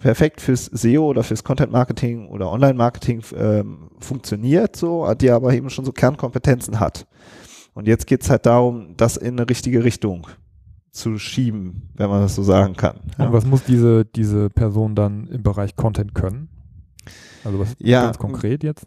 perfekt 0.05 0.43
fürs 0.43 0.67
SEO 0.67 1.07
oder 1.07 1.23
fürs 1.23 1.43
Content 1.43 1.73
Marketing 1.73 2.29
oder 2.29 2.53
Online 2.53 2.75
Marketing 2.75 3.23
ähm, 3.35 3.89
funktioniert, 4.01 4.77
so, 4.77 5.11
die 5.15 5.31
aber 5.31 5.55
eben 5.55 5.71
schon 5.71 5.87
so 5.87 5.93
Kernkompetenzen 5.93 6.79
hat. 6.79 7.07
Und 7.73 7.89
jetzt 7.89 8.07
geht's 8.07 8.29
halt 8.29 8.45
darum, 8.45 8.99
das 8.99 9.17
in 9.17 9.39
eine 9.39 9.49
richtige 9.49 9.83
Richtung 9.83 10.27
zu 10.91 11.17
schieben, 11.17 11.89
wenn 11.95 12.11
man 12.11 12.21
das 12.21 12.35
so 12.35 12.43
sagen 12.43 12.77
kann. 12.77 13.01
Ja. 13.19 13.25
Und 13.25 13.33
was 13.33 13.47
muss 13.47 13.65
diese, 13.65 14.05
diese 14.05 14.51
Person 14.51 14.95
dann 14.95 15.27
im 15.29 15.43
Bereich 15.43 15.75
Content 15.75 16.15
können? 16.15 16.51
Also 17.43 17.59
was 17.59 17.75
ja, 17.79 18.05
ganz 18.05 18.19
konkret 18.19 18.63
jetzt? 18.63 18.87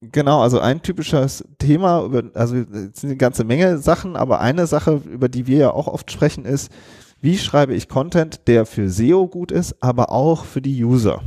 Genau, 0.00 0.42
also 0.42 0.60
ein 0.60 0.80
typisches 0.80 1.44
Thema, 1.58 2.04
über, 2.04 2.22
also 2.34 2.54
es 2.54 3.00
sind 3.00 3.10
eine 3.10 3.16
ganze 3.16 3.42
Menge 3.42 3.78
Sachen, 3.78 4.14
aber 4.14 4.40
eine 4.40 4.68
Sache, 4.68 5.02
über 5.12 5.28
die 5.28 5.48
wir 5.48 5.58
ja 5.58 5.70
auch 5.72 5.88
oft 5.88 6.08
sprechen, 6.12 6.44
ist, 6.44 6.70
wie 7.22 7.38
schreibe 7.38 7.72
ich 7.72 7.88
Content, 7.88 8.48
der 8.48 8.66
für 8.66 8.90
SEO 8.90 9.28
gut 9.28 9.52
ist, 9.52 9.80
aber 9.80 10.10
auch 10.10 10.44
für 10.44 10.60
die 10.60 10.84
User? 10.84 11.22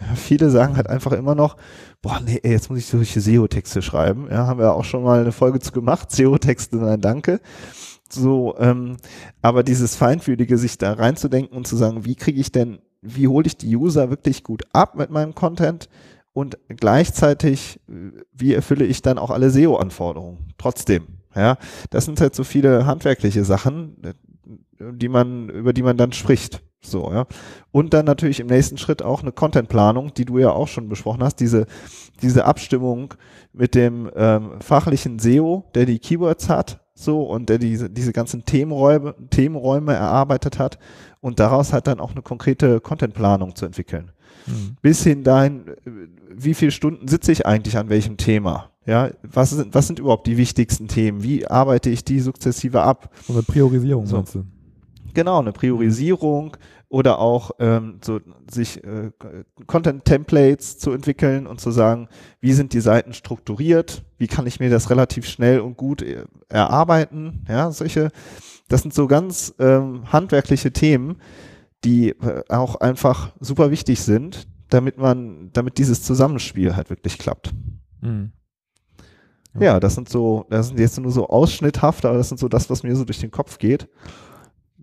Ja, 0.00 0.14
viele 0.14 0.48
sagen 0.48 0.76
halt 0.76 0.88
einfach 0.88 1.10
immer 1.10 1.34
noch, 1.34 1.56
boah, 2.02 2.20
nee, 2.24 2.40
jetzt 2.44 2.70
muss 2.70 2.78
ich 2.78 2.86
solche 2.86 3.20
SEO-Texte 3.20 3.82
schreiben. 3.82 4.28
Ja, 4.30 4.46
haben 4.46 4.60
wir 4.60 4.72
auch 4.72 4.84
schon 4.84 5.02
mal 5.02 5.20
eine 5.20 5.32
Folge 5.32 5.58
zu 5.58 5.72
gemacht. 5.72 6.10
SEO-Texte, 6.12 6.76
nein, 6.76 7.00
danke. 7.00 7.40
So, 8.08 8.54
ähm, 8.58 8.96
aber 9.42 9.64
dieses 9.64 9.96
Feinfühlige, 9.96 10.56
sich 10.56 10.78
da 10.78 10.92
reinzudenken 10.92 11.56
und 11.56 11.66
zu 11.66 11.76
sagen, 11.76 12.04
wie 12.04 12.14
kriege 12.14 12.40
ich 12.40 12.52
denn, 12.52 12.78
wie 13.02 13.26
hole 13.26 13.46
ich 13.48 13.56
die 13.56 13.74
User 13.74 14.08
wirklich 14.08 14.44
gut 14.44 14.62
ab 14.72 14.94
mit 14.94 15.10
meinem 15.10 15.34
Content 15.34 15.88
und 16.32 16.58
gleichzeitig, 16.68 17.80
wie 18.32 18.54
erfülle 18.54 18.84
ich 18.84 19.02
dann 19.02 19.18
auch 19.18 19.30
alle 19.30 19.50
SEO-Anforderungen? 19.50 20.54
Trotzdem. 20.58 21.08
Ja, 21.34 21.58
das 21.90 22.04
sind 22.04 22.20
halt 22.20 22.36
so 22.36 22.44
viele 22.44 22.86
handwerkliche 22.86 23.44
Sachen 23.44 23.96
die 24.80 25.08
man, 25.08 25.48
über 25.48 25.72
die 25.72 25.82
man 25.82 25.96
dann 25.96 26.12
spricht. 26.12 26.62
So, 26.82 27.12
ja. 27.12 27.26
Und 27.72 27.92
dann 27.92 28.06
natürlich 28.06 28.40
im 28.40 28.46
nächsten 28.46 28.78
Schritt 28.78 29.02
auch 29.02 29.22
eine 29.22 29.32
Contentplanung, 29.32 30.14
die 30.14 30.24
du 30.24 30.38
ja 30.38 30.50
auch 30.50 30.68
schon 30.68 30.88
besprochen 30.88 31.22
hast, 31.22 31.36
diese, 31.36 31.66
diese 32.22 32.46
Abstimmung 32.46 33.14
mit 33.52 33.74
dem 33.74 34.10
ähm, 34.16 34.60
fachlichen 34.60 35.18
SEO, 35.18 35.64
der 35.74 35.84
die 35.84 35.98
Keywords 35.98 36.48
hat, 36.48 36.80
so, 36.94 37.22
und 37.22 37.48
der 37.48 37.58
diese, 37.58 37.90
diese 37.90 38.12
ganzen 38.12 38.44
Themenräume, 38.44 39.14
Themenräume 39.30 39.94
erarbeitet 39.94 40.58
hat 40.58 40.78
und 41.20 41.38
daraus 41.38 41.72
halt 41.72 41.86
dann 41.86 42.00
auch 42.00 42.12
eine 42.12 42.22
konkrete 42.22 42.80
Contentplanung 42.80 43.54
zu 43.54 43.66
entwickeln. 43.66 44.12
Mhm. 44.46 44.76
Bis 44.80 45.02
hin 45.02 45.22
dahin, 45.22 45.64
wie 46.30 46.54
viele 46.54 46.70
Stunden 46.70 47.08
sitze 47.08 47.32
ich 47.32 47.46
eigentlich 47.46 47.76
an 47.76 47.88
welchem 47.88 48.16
Thema? 48.16 48.70
Ja, 48.86 49.10
was 49.22 49.50
sind, 49.50 49.74
was 49.74 49.86
sind 49.86 49.98
überhaupt 49.98 50.26
die 50.26 50.36
wichtigsten 50.36 50.88
Themen? 50.88 51.22
Wie 51.22 51.46
arbeite 51.46 51.90
ich 51.90 52.04
die 52.04 52.20
sukzessive 52.20 52.82
ab? 52.82 53.14
So 53.26 53.34
eine 53.34 53.42
Priorisierung, 53.42 54.06
so. 54.06 54.16
meinst 54.16 54.34
du? 54.34 54.44
Genau, 55.14 55.40
eine 55.40 55.52
Priorisierung 55.52 56.56
oder 56.88 57.20
auch 57.20 57.52
ähm, 57.60 57.98
so 58.04 58.20
sich 58.50 58.82
äh, 58.82 59.12
Content-Templates 59.66 60.78
zu 60.78 60.90
entwickeln 60.90 61.46
und 61.46 61.60
zu 61.60 61.70
sagen, 61.70 62.08
wie 62.40 62.52
sind 62.52 62.72
die 62.72 62.80
Seiten 62.80 63.12
strukturiert, 63.12 64.02
wie 64.18 64.26
kann 64.26 64.46
ich 64.46 64.58
mir 64.58 64.70
das 64.70 64.90
relativ 64.90 65.26
schnell 65.26 65.60
und 65.60 65.76
gut 65.76 66.02
äh, 66.02 66.24
erarbeiten, 66.48 67.44
ja, 67.48 67.70
solche, 67.70 68.10
das 68.68 68.82
sind 68.82 68.92
so 68.92 69.06
ganz 69.06 69.54
ähm, 69.60 70.12
handwerkliche 70.12 70.72
Themen, 70.72 71.18
die 71.84 72.10
äh, 72.10 72.42
auch 72.48 72.76
einfach 72.76 73.32
super 73.38 73.70
wichtig 73.70 74.00
sind, 74.02 74.48
damit 74.68 74.98
man, 74.98 75.50
damit 75.52 75.78
dieses 75.78 76.02
Zusammenspiel 76.02 76.74
halt 76.74 76.90
wirklich 76.90 77.18
klappt. 77.18 77.52
Mhm. 78.00 78.32
Ja. 79.54 79.60
ja, 79.60 79.80
das 79.80 79.94
sind 79.94 80.08
so, 80.08 80.46
das 80.50 80.68
sind 80.68 80.78
jetzt 80.78 80.98
nur 80.98 81.10
so 81.10 81.28
ausschnitthaft, 81.28 82.04
aber 82.04 82.16
das 82.16 82.28
sind 82.28 82.38
so 82.38 82.48
das, 82.48 82.70
was 82.70 82.82
mir 82.82 82.94
so 82.94 83.04
durch 83.04 83.18
den 83.20 83.30
Kopf 83.30 83.58
geht. 83.58 83.88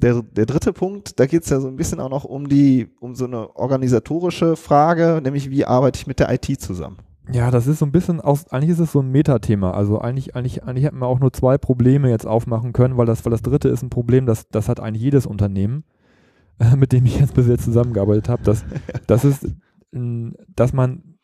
Der, 0.02 0.22
der 0.22 0.46
dritte 0.46 0.74
Punkt, 0.74 1.20
da 1.20 1.26
geht 1.26 1.44
es 1.44 1.50
ja 1.50 1.60
so 1.60 1.68
ein 1.68 1.76
bisschen 1.76 2.00
auch 2.00 2.10
noch 2.10 2.24
um 2.24 2.48
die, 2.48 2.88
um 3.00 3.16
so 3.16 3.26
eine 3.26 3.56
organisatorische 3.56 4.56
Frage, 4.56 5.22
nämlich 5.24 5.50
wie 5.50 5.66
arbeite 5.66 6.00
ich 6.00 6.08
mit 6.08 6.20
der 6.20 6.32
IT 6.32 6.62
zusammen? 6.62 6.98
Ja, 7.32 7.52
das 7.52 7.68
ist 7.68 7.80
so 7.80 7.86
ein 7.86 7.92
bisschen 7.92 8.22
aus, 8.22 8.48
eigentlich 8.52 8.72
ist 8.72 8.80
es 8.80 8.92
so 8.92 9.02
ein 9.02 9.12
Metathema. 9.12 9.72
Also 9.72 10.00
eigentlich, 10.00 10.36
eigentlich, 10.36 10.64
eigentlich 10.64 10.86
hätten 10.86 11.00
wir 11.00 11.08
auch 11.08 11.20
nur 11.20 11.34
zwei 11.34 11.58
Probleme 11.58 12.10
jetzt 12.10 12.26
aufmachen 12.26 12.74
können, 12.74 12.96
weil 12.96 13.06
das, 13.06 13.26
weil 13.26 13.32
das 13.32 13.42
dritte 13.42 13.68
ist 13.70 13.84
ein 13.84 13.90
Problem, 13.90 14.26
das, 14.26 14.48
das 14.50 14.70
hat 14.70 14.80
eigentlich 14.80 15.04
jedes 15.04 15.26
Unternehmen, 15.26 15.84
äh, 16.60 16.76
mit 16.78 16.94
dem 16.94 17.06
ich 17.06 17.20
jetzt 17.20 17.34
bis 17.34 17.48
jetzt 17.48 17.66
zusammengearbeitet 17.66 18.30
habe. 18.30 18.44
Das, 18.44 18.64
das 19.08 19.26
ist, 19.26 19.48
dass 19.92 20.74
man 20.74 21.18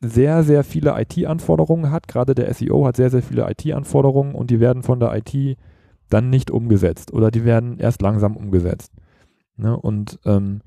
sehr, 0.00 0.44
sehr 0.44 0.62
viele 0.62 1.00
IT-Anforderungen 1.00 1.90
hat. 1.90 2.06
Gerade 2.06 2.34
der 2.34 2.52
SEO 2.54 2.86
hat 2.86 2.96
sehr, 2.96 3.10
sehr 3.10 3.22
viele 3.22 3.50
IT-Anforderungen 3.50 4.34
und 4.34 4.50
die 4.50 4.60
werden 4.60 4.82
von 4.82 5.00
der 5.00 5.16
IT 5.16 5.58
dann 6.08 6.30
nicht 6.30 6.50
umgesetzt 6.50 7.12
oder 7.12 7.30
die 7.30 7.44
werden 7.44 7.78
erst 7.78 8.02
langsam 8.02 8.36
umgesetzt. 8.36 8.92
Ne? 9.56 9.76
Und 9.76 10.18
ähm, 10.24 10.60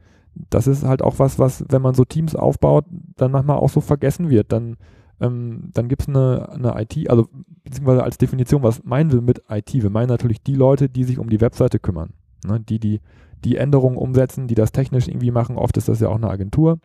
das 0.50 0.68
ist 0.68 0.84
halt 0.84 1.02
auch 1.02 1.20
was, 1.20 1.40
was, 1.40 1.66
wenn 1.70 1.82
man 1.82 1.94
so 1.94 2.06
Teams 2.06 2.36
aufbaut, 2.36 2.86
dann 3.18 3.32
manchmal 3.32 3.58
auch 3.58 3.70
so 3.70 3.82
vergessen 3.82 4.30
wird. 4.30 4.52
Dann, 4.52 4.78
ähm, 5.20 5.70
dann 5.74 5.90
gibt 5.90 6.04
es 6.04 6.08
eine, 6.08 6.50
eine 6.50 6.82
IT, 6.82 7.10
also 7.10 7.28
beziehungsweise 7.64 8.04
als 8.04 8.18
Definition, 8.18 8.64
was 8.64 8.84
meinen 8.84 9.12
wir 9.12 9.22
mit 9.22 9.44
IT? 9.50 9.74
Wir 9.74 9.90
meinen 9.90 10.10
natürlich 10.10 10.42
die 10.42 10.56
Leute, 10.56 10.90
die 10.90 11.04
sich 11.04 11.20
um 11.20 11.30
die 11.30 11.42
Webseite 11.42 11.80
kümmern. 11.80 12.14
Ne? 12.46 12.60
Die, 12.60 12.80
die 12.80 13.02
die 13.44 13.58
Änderungen 13.58 13.98
umsetzen, 13.98 14.48
die 14.48 14.54
das 14.54 14.72
technisch 14.72 15.08
irgendwie 15.08 15.32
machen. 15.32 15.58
Oft 15.58 15.76
ist 15.76 15.90
das 15.90 16.00
ja 16.00 16.10
auch 16.10 16.16
eine 16.16 16.30
Agentur 16.30 16.80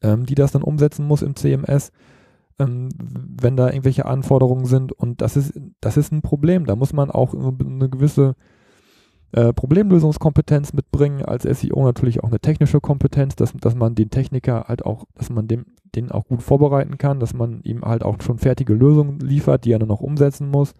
ähm, 0.00 0.26
die 0.26 0.34
das 0.34 0.52
dann 0.52 0.62
umsetzen 0.62 1.06
muss 1.06 1.22
im 1.22 1.36
CMS, 1.36 1.92
ähm, 2.62 2.88
wenn 3.40 3.56
da 3.56 3.68
irgendwelche 3.68 4.06
Anforderungen 4.06 4.66
sind. 4.66 4.92
Und 4.92 5.20
das 5.20 5.36
ist, 5.36 5.58
das 5.80 5.96
ist 5.96 6.12
ein 6.12 6.22
Problem. 6.22 6.66
Da 6.66 6.76
muss 6.76 6.92
man 6.92 7.10
auch 7.10 7.34
eine 7.34 7.88
gewisse 7.88 8.34
äh, 9.32 9.52
Problemlösungskompetenz 9.52 10.72
mitbringen, 10.72 11.24
als 11.24 11.44
SEO 11.44 11.84
natürlich 11.84 12.22
auch 12.22 12.28
eine 12.28 12.40
technische 12.40 12.80
Kompetenz, 12.80 13.34
dass, 13.34 13.52
dass 13.54 13.74
man 13.74 13.94
den 13.94 14.10
Techniker 14.10 14.64
halt 14.68 14.84
auch, 14.84 15.04
dass 15.14 15.30
man 15.30 15.48
dem, 15.48 15.66
den 15.94 16.10
auch 16.10 16.26
gut 16.26 16.42
vorbereiten 16.42 16.98
kann, 16.98 17.18
dass 17.18 17.32
man 17.32 17.62
ihm 17.62 17.82
halt 17.82 18.02
auch 18.02 18.20
schon 18.20 18.38
fertige 18.38 18.74
Lösungen 18.74 19.20
liefert, 19.20 19.64
die 19.64 19.72
er 19.72 19.78
nur 19.78 19.88
noch 19.88 20.00
umsetzen 20.00 20.50
muss, 20.50 20.74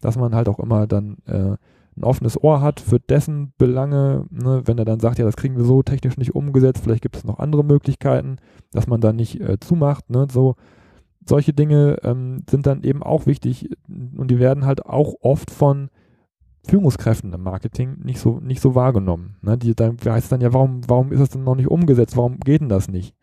dass 0.00 0.16
man 0.16 0.34
halt 0.34 0.48
auch 0.48 0.58
immer 0.58 0.86
dann 0.88 1.18
äh, 1.26 1.56
ein 1.96 2.04
offenes 2.04 2.42
Ohr 2.42 2.60
hat 2.60 2.80
für 2.80 2.98
dessen 2.98 3.52
Belange, 3.58 4.26
ne, 4.30 4.62
wenn 4.64 4.78
er 4.78 4.84
dann 4.84 5.00
sagt, 5.00 5.18
ja, 5.18 5.24
das 5.24 5.36
kriegen 5.36 5.56
wir 5.56 5.64
so 5.64 5.82
technisch 5.82 6.16
nicht 6.16 6.34
umgesetzt, 6.34 6.82
vielleicht 6.82 7.02
gibt 7.02 7.16
es 7.16 7.24
noch 7.24 7.38
andere 7.38 7.64
Möglichkeiten, 7.64 8.38
dass 8.72 8.86
man 8.86 9.00
da 9.00 9.12
nicht 9.12 9.40
äh, 9.40 9.60
zumacht, 9.60 10.10
ne, 10.10 10.26
so 10.30 10.56
solche 11.26 11.52
Dinge 11.52 11.98
ähm, 12.02 12.42
sind 12.48 12.66
dann 12.66 12.82
eben 12.82 13.02
auch 13.02 13.26
wichtig 13.26 13.70
und 13.88 14.30
die 14.30 14.38
werden 14.38 14.66
halt 14.66 14.86
auch 14.86 15.14
oft 15.20 15.50
von 15.50 15.90
Führungskräften 16.64 17.32
im 17.32 17.42
Marketing 17.42 17.98
nicht 18.04 18.20
so, 18.20 18.38
nicht 18.40 18.60
so 18.60 18.74
wahrgenommen. 18.74 19.36
Ne? 19.42 19.58
Die, 19.58 19.74
da 19.74 19.90
heißt 19.90 20.24
es 20.24 20.28
dann 20.28 20.40
ja, 20.40 20.52
warum, 20.52 20.80
warum 20.88 21.12
ist 21.12 21.20
das 21.20 21.30
denn 21.30 21.44
noch 21.44 21.56
nicht 21.56 21.68
umgesetzt? 21.68 22.16
Warum 22.16 22.38
geht 22.38 22.60
denn 22.60 22.68
das 22.68 22.88
nicht? 22.88 23.14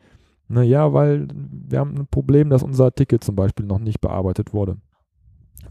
Ne, 0.52 0.64
ja, 0.64 0.94
weil 0.94 1.28
wir 1.34 1.80
haben 1.80 1.96
ein 1.96 2.08
Problem, 2.08 2.50
dass 2.50 2.64
unser 2.64 2.92
Ticket 2.92 3.24
zum 3.24 3.36
Beispiel 3.36 3.68
noch 3.68 3.78
nicht 3.78 4.02
bearbeitet 4.02 4.52
wurde 4.52 4.78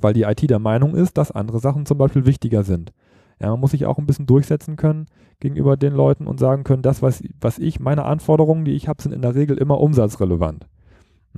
weil 0.01 0.13
die 0.13 0.23
IT 0.23 0.49
der 0.49 0.59
Meinung 0.59 0.95
ist, 0.95 1.19
dass 1.19 1.31
andere 1.31 1.61
Sachen 1.61 1.87
zum 1.87 1.99
Beispiel 1.99 2.27
wichtiger 2.27 2.63
sind. 2.63 2.93
Ja, 3.41 3.51
man 3.51 3.61
muss 3.61 3.71
sich 3.71 3.87
auch 3.87 3.99
ein 3.99 4.07
bisschen 4.07 4.27
durchsetzen 4.27 4.77
können 4.77 5.07
gegenüber 5.41 5.77
den 5.77 5.93
Leuten 5.93 6.27
und 6.27 6.41
sagen 6.41 6.65
können, 6.65 6.83
das, 6.83 7.03
was, 7.03 7.23
was 7.41 7.59
ich, 7.59 7.79
meine 7.79 8.05
Anforderungen, 8.05 8.65
die 8.65 8.73
ich 8.73 8.89
habe, 8.89 9.01
sind 9.01 9.13
in 9.13 9.23
der 9.23 9.37
Regel 9.37 9.57
immer 9.59 9.81
umsatzrelevant. 9.81 10.67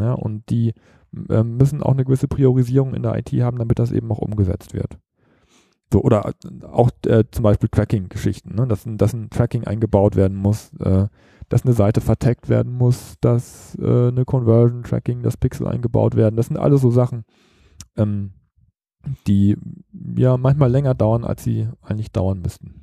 Ja, 0.00 0.14
und 0.14 0.48
die 0.50 0.74
äh, 1.28 1.42
müssen 1.42 1.82
auch 1.82 1.92
eine 1.92 2.04
gewisse 2.04 2.28
Priorisierung 2.28 2.94
in 2.94 3.02
der 3.02 3.16
IT 3.18 3.32
haben, 3.32 3.58
damit 3.58 3.78
das 3.78 3.92
eben 3.92 4.10
auch 4.10 4.18
umgesetzt 4.18 4.74
wird. 4.74 4.98
So, 5.92 6.02
oder 6.02 6.34
auch 6.70 6.90
äh, 7.06 7.24
zum 7.30 7.42
Beispiel 7.42 7.68
Tracking-Geschichten, 7.68 8.54
ne? 8.54 8.66
dass, 8.68 8.84
dass 8.86 9.12
ein 9.12 9.28
Tracking 9.30 9.64
eingebaut 9.64 10.14
werden 10.14 10.36
muss, 10.36 10.72
äh, 10.78 11.08
dass 11.48 11.64
eine 11.64 11.74
Seite 11.74 12.00
verteckt 12.00 12.48
werden 12.48 12.72
muss, 12.72 13.16
dass 13.20 13.76
äh, 13.80 14.08
eine 14.08 14.24
Conversion-Tracking, 14.24 15.22
das 15.22 15.36
Pixel 15.36 15.66
eingebaut 15.66 16.14
werden. 16.14 16.36
Das 16.36 16.46
sind 16.46 16.58
alles 16.58 16.80
so 16.80 16.90
Sachen, 16.90 17.24
ähm, 17.96 18.34
die 19.26 19.56
ja 20.16 20.36
manchmal 20.36 20.70
länger 20.70 20.94
dauern, 20.94 21.24
als 21.24 21.42
sie 21.42 21.68
eigentlich 21.82 22.12
dauern 22.12 22.40
müssten. 22.40 22.79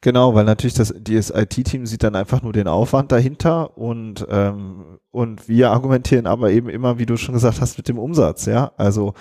Genau, 0.00 0.34
weil 0.34 0.44
natürlich 0.44 0.74
das, 0.74 0.94
das 1.00 1.30
IT-Team 1.30 1.84
sieht 1.84 2.04
dann 2.04 2.14
einfach 2.14 2.42
nur 2.42 2.52
den 2.52 2.68
Aufwand 2.68 3.10
dahinter 3.10 3.76
und, 3.76 4.26
ähm, 4.30 4.98
und 5.10 5.48
wir 5.48 5.70
argumentieren 5.70 6.26
aber 6.26 6.52
eben 6.52 6.68
immer, 6.68 6.98
wie 6.98 7.06
du 7.06 7.16
schon 7.16 7.34
gesagt 7.34 7.60
hast, 7.60 7.78
mit 7.78 7.88
dem 7.88 7.98
Umsatz, 7.98 8.46
ja. 8.46 8.70
Also 8.76 9.14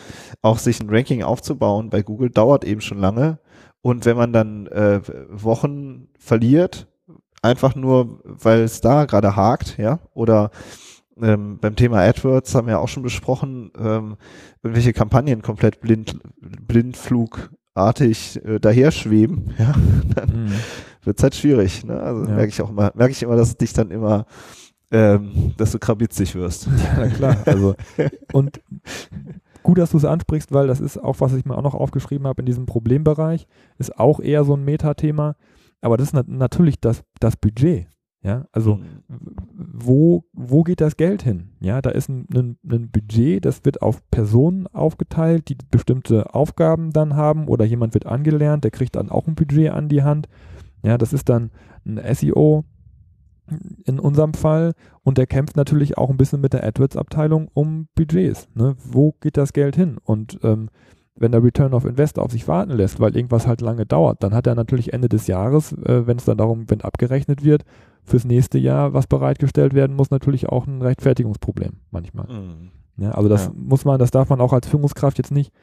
auch 0.43 0.59
sich 0.59 0.79
ein 0.79 0.89
Ranking 0.89 1.23
aufzubauen 1.23 1.89
bei 1.89 2.03
Google 2.03 2.29
dauert 2.29 2.63
eben 2.63 2.81
schon 2.81 2.99
lange. 2.99 3.39
Und 3.81 4.05
wenn 4.05 4.17
man 4.17 4.33
dann 4.33 4.67
äh, 4.67 5.01
Wochen 5.29 6.09
verliert, 6.19 6.87
einfach 7.41 7.75
nur, 7.75 8.19
weil 8.23 8.61
es 8.61 8.81
da 8.81 9.05
gerade 9.05 9.35
hakt, 9.35 9.77
ja, 9.77 9.99
oder 10.13 10.51
ähm, 11.21 11.57
beim 11.59 11.75
Thema 11.75 11.99
AdWords 12.01 12.53
haben 12.53 12.67
wir 12.67 12.79
auch 12.79 12.87
schon 12.87 13.03
besprochen, 13.03 13.71
ähm, 13.79 14.17
irgendwelche 14.61 14.93
Kampagnen 14.93 15.41
komplett 15.41 15.81
blind, 15.81 16.19
blindflugartig 17.77 18.43
äh, 18.43 18.59
daher 18.59 18.91
schweben, 18.91 19.53
ja, 19.57 19.73
dann 20.15 20.45
mhm. 20.45 20.53
wird 21.03 21.17
es 21.17 21.23
halt 21.23 21.35
schwierig. 21.35 21.85
Ne? 21.85 21.99
Also 21.99 22.23
ja. 22.25 22.35
merke 22.35 22.49
ich 22.49 22.61
auch 22.61 22.69
immer, 22.69 22.91
merke 22.95 23.11
ich 23.11 23.23
immer, 23.23 23.35
dass 23.35 23.49
es 23.49 23.57
dich 23.57 23.73
dann 23.73 23.91
immer, 23.91 24.25
ähm, 24.91 25.53
dass 25.57 25.71
du 25.71 25.79
krabitzig 25.79 26.35
wirst. 26.35 26.67
Ja, 26.97 27.07
klar. 27.07 27.37
Also, 27.45 27.75
und 28.33 28.61
gut, 29.63 29.77
dass 29.77 29.91
du 29.91 29.97
es 29.97 30.05
ansprichst, 30.05 30.51
weil 30.51 30.67
das 30.67 30.79
ist 30.79 30.97
auch, 30.97 31.17
was 31.19 31.33
ich 31.33 31.45
mir 31.45 31.57
auch 31.57 31.63
noch 31.63 31.75
aufgeschrieben 31.75 32.27
habe 32.27 32.41
in 32.41 32.45
diesem 32.45 32.65
Problembereich, 32.65 33.47
ist 33.77 33.99
auch 33.99 34.19
eher 34.19 34.43
so 34.43 34.55
ein 34.55 34.63
Metathema. 34.63 35.35
Aber 35.81 35.97
das 35.97 36.07
ist 36.07 36.13
nat 36.13 36.27
natürlich 36.27 36.79
das, 36.79 37.03
das 37.19 37.35
Budget. 37.35 37.87
Ja, 38.23 38.45
also 38.51 38.75
mhm. 38.75 39.03
wo, 39.55 40.25
wo 40.33 40.63
geht 40.63 40.81
das 40.81 40.97
Geld 40.97 41.21
hin? 41.21 41.51
Ja, 41.59 41.81
da 41.81 41.91
ist 41.91 42.09
ein, 42.09 42.27
ein, 42.33 42.57
ein, 42.67 42.89
Budget, 42.89 43.45
das 43.45 43.63
wird 43.63 43.81
auf 43.81 44.01
Personen 44.09 44.67
aufgeteilt, 44.67 45.49
die 45.49 45.57
bestimmte 45.69 46.33
Aufgaben 46.33 46.91
dann 46.91 47.15
haben 47.15 47.47
oder 47.47 47.63
jemand 47.63 47.93
wird 47.93 48.05
angelernt, 48.05 48.63
der 48.63 48.71
kriegt 48.71 48.95
dann 48.95 49.09
auch 49.09 49.27
ein 49.27 49.35
Budget 49.35 49.69
an 49.69 49.87
die 49.87 50.03
Hand. 50.03 50.27
Ja, 50.83 50.97
das 50.97 51.13
ist 51.13 51.29
dann 51.29 51.51
ein 51.85 52.01
SEO 52.13 52.65
in 53.85 53.99
unserem 53.99 54.33
Fall 54.33 54.73
und 55.03 55.17
der 55.17 55.27
kämpft 55.27 55.55
natürlich 55.55 55.97
auch 55.97 56.09
ein 56.09 56.17
bisschen 56.17 56.41
mit 56.41 56.53
der 56.53 56.65
AdWords-Abteilung 56.65 57.49
um 57.53 57.87
Budgets. 57.95 58.49
Ne? 58.55 58.75
Wo 58.83 59.13
geht 59.21 59.37
das 59.37 59.53
Geld 59.53 59.75
hin? 59.75 59.97
Und 60.03 60.39
ähm, 60.43 60.69
wenn 61.15 61.31
der 61.31 61.43
Return 61.43 61.73
of 61.73 61.85
Invest 61.85 62.19
auf 62.19 62.31
sich 62.31 62.47
warten 62.47 62.71
lässt, 62.71 62.99
weil 62.99 63.15
irgendwas 63.15 63.47
halt 63.47 63.61
lange 63.61 63.85
dauert, 63.85 64.23
dann 64.23 64.33
hat 64.33 64.47
er 64.47 64.55
natürlich 64.55 64.93
Ende 64.93 65.09
des 65.09 65.27
Jahres, 65.27 65.71
äh, 65.73 66.05
wenn 66.05 66.17
es 66.17 66.25
dann 66.25 66.37
darum, 66.37 66.69
wenn 66.69 66.81
abgerechnet 66.81 67.43
wird, 67.43 67.63
fürs 68.07 68.23
nächste 68.25 68.57
Jahr, 68.57 68.93
was 68.93 69.05
bereitgestellt 69.05 69.73
werden 69.73 69.95
muss, 69.95 70.09
natürlich 70.09 70.47
auch 70.47 70.65
ein 70.65 70.81
Rechtfertigungsproblem 70.81 71.73
manchmal. 71.91 72.27
Mhm. 72.27 72.71
Ja, 72.97 73.11
also 73.11 73.29
das 73.29 73.45
ja. 73.45 73.51
muss 73.53 73.85
man, 73.85 73.99
das 73.99 74.11
darf 74.11 74.29
man 74.29 74.41
auch 74.41 74.53
als 74.53 74.67
Führungskraft 74.67 75.17
jetzt 75.17 75.31
nicht, 75.31 75.53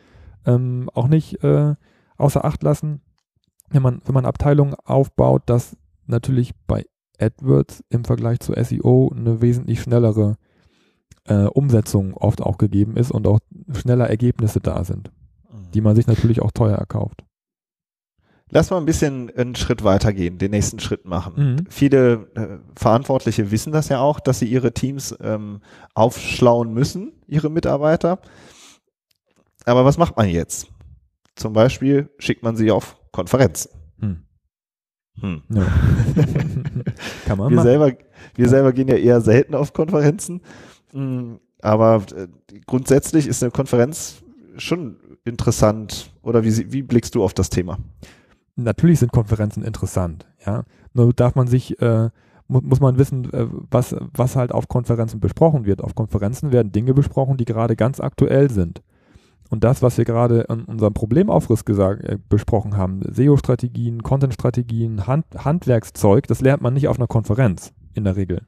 ähm, 0.45 0.91
auch 0.95 1.09
nicht 1.09 1.43
äh, 1.43 1.75
außer 2.17 2.45
Acht 2.45 2.63
lassen, 2.63 3.01
wenn 3.71 3.83
man, 3.83 4.03
wenn 4.05 4.15
man 4.15 4.27
Abteilungen 4.27 4.75
aufbaut, 4.85 5.43
dass 5.47 5.77
natürlich 6.07 6.53
bei 6.67 6.85
AdWords 7.19 7.83
im 7.89 8.05
Vergleich 8.05 8.41
zu 8.41 8.53
SEO 8.53 9.11
eine 9.17 9.41
wesentlich 9.41 9.81
schnellere 9.81 10.37
äh, 11.27 11.45
Umsetzung 11.45 12.15
oft 12.15 12.43
auch 12.43 12.59
gegeben 12.59 12.97
ist 12.97 13.11
und 13.11 13.27
auch 13.27 13.41
schneller 13.73 14.09
Ergebnisse 14.09 14.61
da 14.61 14.85
sind, 14.85 15.11
mhm. 15.51 15.71
die 15.73 15.81
man 15.81 15.97
sich 15.97 16.07
natürlich 16.07 16.43
auch 16.43 16.53
teuer 16.53 16.77
erkauft. 16.77 17.25
Lass 18.57 18.71
mal 18.71 18.79
ein 18.79 18.85
bisschen 18.85 19.31
einen 19.37 19.57
Schritt 19.57 19.83
weitergehen, 19.83 20.39
den 20.39 20.53
nächsten 20.53 20.79
Schritt 20.79 21.05
machen. 21.07 21.35
Mhm. 21.37 21.67
Viele 21.71 22.29
äh, 22.37 22.59
Verantwortliche 22.79 23.51
wissen 23.51 23.73
das 23.73 23.89
ja 23.89 23.99
auch, 23.99 24.21
dass 24.21 24.39
sie 24.39 24.47
ihre 24.47 24.73
Teams 24.73 25.13
ähm, 25.21 25.61
aufschlauen 25.93 26.73
müssen, 26.73 27.15
ihre 27.27 27.51
Mitarbeiter. 27.51 28.21
Aber 29.65 29.85
was 29.85 29.99
macht 29.99 30.17
man 30.17 30.29
jetzt? 30.29 30.69
Zum 31.35 31.53
Beispiel 31.53 32.11
schickt 32.19 32.45
man 32.45 32.55
sie 32.55 32.71
auf 32.71 32.97
Konferenzen. 33.11 33.73
Hm. 33.99 34.23
Hm. 35.19 35.43
Ja. 35.49 35.67
Kann 37.27 37.39
man 37.39 37.51
wir 37.51 37.57
machen. 37.57 37.67
selber, 37.67 37.93
wir 38.37 38.49
selber 38.49 38.73
gehen 38.73 38.87
ja 38.87 38.95
eher 38.95 39.21
selten 39.21 39.57
auf 39.57 39.73
Konferenzen. 39.73 40.43
Hm, 40.93 41.41
aber 41.61 42.05
äh, 42.15 42.29
grundsätzlich 42.67 43.27
ist 43.27 43.43
eine 43.43 43.51
Konferenz 43.51 44.23
schon 44.59 45.01
interessant. 45.25 46.13
Oder 46.23 46.45
wie, 46.45 46.73
wie 46.73 46.83
blickst 46.83 47.17
du 47.17 47.25
auf 47.25 47.35
das 47.35 47.51
Thema? 47.51 47.79
Natürlich 48.57 49.01
sind 49.01 49.13
Konferenzen 49.13 49.63
interessant, 49.63 50.27
ja. 50.47 50.65
Nur 50.93 51.13
darf 51.13 51.35
man 51.35 51.47
sich, 51.47 51.81
äh, 51.81 52.11
mu 52.49 52.61
muss 52.61 52.81
man 52.81 52.99
wissen, 52.99 53.33
äh, 53.33 53.47
was, 53.71 53.97
was 54.15 54.37
halt 54.37 54.53
auf 54.53 54.69
Konferenzen 54.69 55.21
besprochen 55.21 55.67
wird. 55.67 55.83
Auf 55.83 55.95
Konferenzen 55.95 56.53
werden 56.53 56.73
Dinge 56.73 56.95
besprochen, 56.95 57.37
die 57.37 57.45
gerade 57.45 57.77
ganz 57.77 58.01
aktuell 58.01 58.51
sind. 58.51 58.83
und 59.51 59.63
das, 59.63 59.83
was 59.83 59.99
wir 59.99 60.05
gerade 60.05 60.47
in 60.49 60.65
unserem 60.65 60.95
Problemaufriss 60.95 61.65
gesagt, 61.65 62.03
äh, 62.05 62.19
besprochen 62.29 62.77
haben, 62.77 63.03
SEO-Strategien, 63.09 64.03
Content-Strategien, 64.03 65.07
Hand, 65.07 65.27
Handwerkszeug, 65.37 66.27
das 66.27 66.41
lernt 66.41 66.63
man 66.63 66.75
nicht 66.75 66.89
auf 66.89 66.99
einer 66.99 67.07
Konferenz 67.07 67.73
in 67.95 68.05
der 68.05 68.17
Regel. 68.17 68.43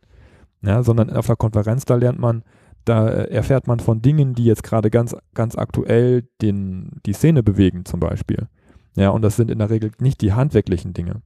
Ja, 0.62 0.82
sondern 0.82 1.10
auf 1.10 1.28
einer 1.28 1.36
Konferenz, 1.36 1.84
da 1.84 1.94
lernt 1.96 2.18
man, 2.18 2.42
da 2.84 3.08
äh, 3.08 3.30
erfährt 3.30 3.66
man 3.66 3.78
von 3.80 4.02
Dingen, 4.02 4.34
die 4.34 4.44
jetzt 4.44 4.62
gerade 4.62 4.90
ganz, 4.90 5.14
ganz 5.34 5.56
aktuell 5.56 6.24
den, 6.42 7.00
die 7.04 7.12
Szene 7.12 7.42
bewegen, 7.42 7.84
zum 7.84 8.00
Beispiel. 8.00 8.48
Ja, 8.96 9.10
und 9.10 9.22
das 9.22 9.36
sind 9.36 9.50
in 9.50 9.58
der 9.58 9.70
Regel 9.70 9.92
nicht 10.00 10.20
die 10.20 10.32
handwerklichen 10.32 10.92
Dinge 10.92 11.22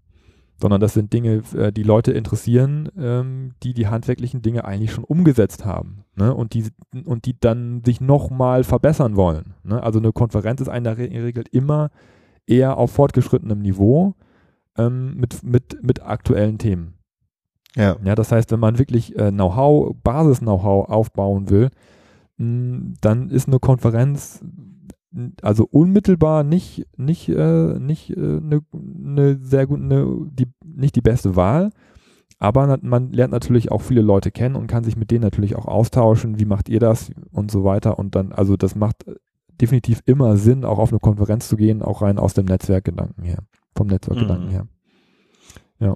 sondern 0.60 0.80
das 0.80 0.92
sind 0.92 1.12
Dinge, 1.12 1.42
äh, 1.56 1.72
die 1.72 1.82
Leute 1.82 2.12
interessieren, 2.12 2.90
ähm, 2.98 3.52
die 3.62 3.72
die 3.72 3.88
handwerklichen 3.88 4.42
Dinge 4.42 4.64
eigentlich 4.64 4.92
schon 4.92 5.04
umgesetzt 5.04 5.64
haben 5.64 6.04
ne? 6.16 6.34
und, 6.34 6.52
die, 6.54 6.66
und 7.04 7.24
die 7.24 7.38
dann 7.38 7.82
sich 7.84 8.00
nochmal 8.00 8.62
verbessern 8.62 9.16
wollen. 9.16 9.54
Ne? 9.64 9.82
Also 9.82 9.98
eine 9.98 10.12
Konferenz 10.12 10.60
ist 10.60 10.68
in 10.68 10.84
der 10.84 10.98
Regel 10.98 11.44
immer 11.50 11.90
eher 12.46 12.76
auf 12.76 12.92
fortgeschrittenem 12.92 13.60
Niveau 13.60 14.14
ähm, 14.76 15.16
mit, 15.16 15.42
mit, 15.42 15.82
mit 15.82 16.02
aktuellen 16.02 16.58
Themen. 16.58 16.94
Ja. 17.76 17.96
ja, 18.02 18.14
das 18.14 18.32
heißt, 18.32 18.50
wenn 18.50 18.60
man 18.60 18.78
wirklich 18.78 19.16
äh, 19.16 19.30
Know-how, 19.30 19.94
Basis-Know-how 20.02 20.88
aufbauen 20.88 21.48
will, 21.50 21.70
mh, 22.36 22.94
dann 23.00 23.30
ist 23.30 23.46
eine 23.46 23.60
Konferenz 23.60 24.44
also 25.42 25.66
unmittelbar 25.70 26.44
nicht 26.44 26.86
nicht 26.96 27.28
äh, 27.28 27.78
nicht 27.78 28.16
eine 28.16 28.56
äh, 28.56 28.60
ne 28.72 29.38
sehr 29.42 29.66
gut 29.66 29.80
ne, 29.80 30.28
die 30.30 30.46
nicht 30.64 30.94
die 30.94 31.00
beste 31.00 31.36
Wahl, 31.36 31.70
aber 32.38 32.78
man 32.82 33.10
lernt 33.12 33.32
natürlich 33.32 33.72
auch 33.72 33.82
viele 33.82 34.02
Leute 34.02 34.30
kennen 34.30 34.56
und 34.56 34.68
kann 34.68 34.84
sich 34.84 34.96
mit 34.96 35.10
denen 35.10 35.22
natürlich 35.22 35.56
auch 35.56 35.66
austauschen, 35.66 36.38
wie 36.38 36.44
macht 36.44 36.68
ihr 36.68 36.80
das 36.80 37.10
und 37.32 37.50
so 37.50 37.64
weiter 37.64 37.98
und 37.98 38.14
dann 38.14 38.32
also 38.32 38.56
das 38.56 38.76
macht 38.76 39.04
definitiv 39.60 40.00
immer 40.06 40.36
Sinn 40.36 40.64
auch 40.64 40.78
auf 40.78 40.92
eine 40.92 41.00
Konferenz 41.00 41.48
zu 41.48 41.56
gehen, 41.56 41.82
auch 41.82 42.02
rein 42.02 42.18
aus 42.18 42.34
dem 42.34 42.46
Netzwerkgedanken 42.46 43.24
her, 43.24 43.38
vom 43.74 43.88
Netzwerkgedanken 43.88 44.46
mhm. 44.46 44.52
her. 44.52 44.66
Ja. 45.80 45.94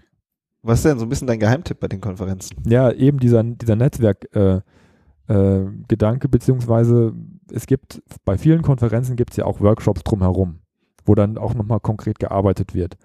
Was 0.62 0.78
ist 0.78 0.87
denn 0.87 0.99
so 0.99 1.06
ein 1.06 1.09
bisschen 1.09 1.26
dein 1.26 1.38
Geheimtipp 1.38 1.78
bei 1.78 1.88
den 1.88 2.00
Konferenzen? 2.00 2.56
Ja, 2.66 2.90
eben 2.90 3.21
dieser 3.21 3.42
dieser 3.44 3.76
Netzwerk 3.76 4.35
äh, 4.35 4.61
äh, 5.28 5.61
Gedanke, 5.88 6.28
beziehungsweise 6.28 7.14
es 7.52 7.66
gibt 7.66 8.02
bei 8.25 8.38
vielen 8.38 8.62
Konferenzen 8.62 9.16
gibt 9.16 9.31
es 9.33 9.37
ja 9.37 9.45
auch 9.45 9.61
Workshops 9.61 10.02
drumherum, 10.02 10.61
wo 11.04 11.14
dann 11.14 11.38
auch 11.38 11.54
nochmal 11.54 11.81
konkret 11.81 12.19
gearbeitet 12.19 12.75
wird. 12.75 12.97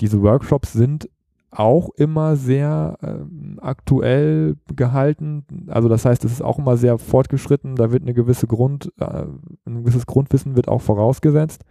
Diese 0.00 0.22
Workshops 0.22 0.72
sind 0.72 1.08
auch 1.50 1.90
immer 1.96 2.36
sehr 2.36 2.98
äh, 3.00 3.60
aktuell 3.60 4.56
gehalten. 4.74 5.44
Also 5.68 5.88
das 5.88 6.04
heißt, 6.04 6.24
es 6.24 6.32
ist 6.32 6.42
auch 6.42 6.58
immer 6.58 6.76
sehr 6.76 6.98
fortgeschritten. 6.98 7.76
Da 7.76 7.92
wird 7.92 8.02
eine 8.02 8.14
gewisse 8.14 8.46
Grund, 8.46 8.92
äh, 8.98 9.26
ein 9.64 9.84
gewisses 9.84 10.06
Grundwissen 10.06 10.56
wird 10.56 10.68
auch 10.68 10.82
vorausgesetzt. 10.82 11.64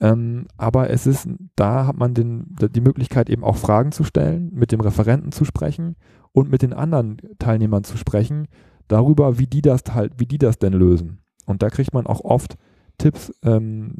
Ähm, 0.00 0.46
aber 0.56 0.90
es 0.90 1.06
ist, 1.06 1.28
da 1.54 1.86
hat 1.86 1.96
man 1.96 2.14
den, 2.14 2.56
die 2.74 2.80
Möglichkeit 2.80 3.30
eben 3.30 3.44
auch 3.44 3.56
Fragen 3.56 3.92
zu 3.92 4.02
stellen, 4.02 4.50
mit 4.52 4.72
dem 4.72 4.80
Referenten 4.80 5.30
zu 5.30 5.44
sprechen 5.44 5.96
und 6.32 6.50
mit 6.50 6.62
den 6.62 6.72
anderen 6.72 7.18
Teilnehmern 7.38 7.84
zu 7.84 7.96
sprechen 7.96 8.48
darüber, 8.88 9.38
wie 9.38 9.46
die 9.46 9.62
das 9.62 9.82
halt, 9.92 10.12
wie 10.18 10.26
die 10.26 10.38
das 10.38 10.58
denn 10.58 10.72
lösen. 10.72 11.18
Und 11.46 11.62
da 11.62 11.70
kriegt 11.70 11.94
man 11.94 12.06
auch 12.06 12.20
oft 12.20 12.56
Tipps, 12.98 13.32
ähm, 13.42 13.94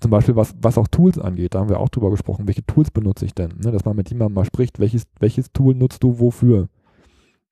zum 0.00 0.10
Beispiel 0.10 0.36
was, 0.36 0.54
was 0.60 0.76
auch 0.76 0.88
Tools 0.88 1.18
angeht. 1.18 1.54
Da 1.54 1.60
haben 1.60 1.68
wir 1.68 1.80
auch 1.80 1.88
drüber 1.88 2.10
gesprochen, 2.10 2.46
welche 2.46 2.66
Tools 2.66 2.90
benutze 2.90 3.24
ich 3.24 3.34
denn? 3.34 3.54
Ne? 3.62 3.70
Dass 3.72 3.84
man 3.84 3.96
mit 3.96 4.10
jemandem 4.10 4.34
mal 4.34 4.44
spricht, 4.44 4.78
welches, 4.78 5.04
welches 5.20 5.52
Tool 5.52 5.74
nutzt 5.74 6.02
du 6.02 6.18
wofür? 6.18 6.68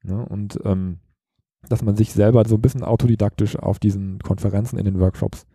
Ne? 0.02 0.26
Und 0.26 0.58
ähm, 0.64 0.98
dass 1.68 1.82
man 1.82 1.96
sich 1.96 2.12
selber 2.12 2.44
so 2.46 2.56
ein 2.56 2.60
bisschen 2.60 2.82
autodidaktisch 2.82 3.56
auf 3.56 3.78
diesen 3.78 4.18
Konferenzen 4.18 4.78
in 4.78 4.84
den 4.84 4.98
Workshops 4.98 5.46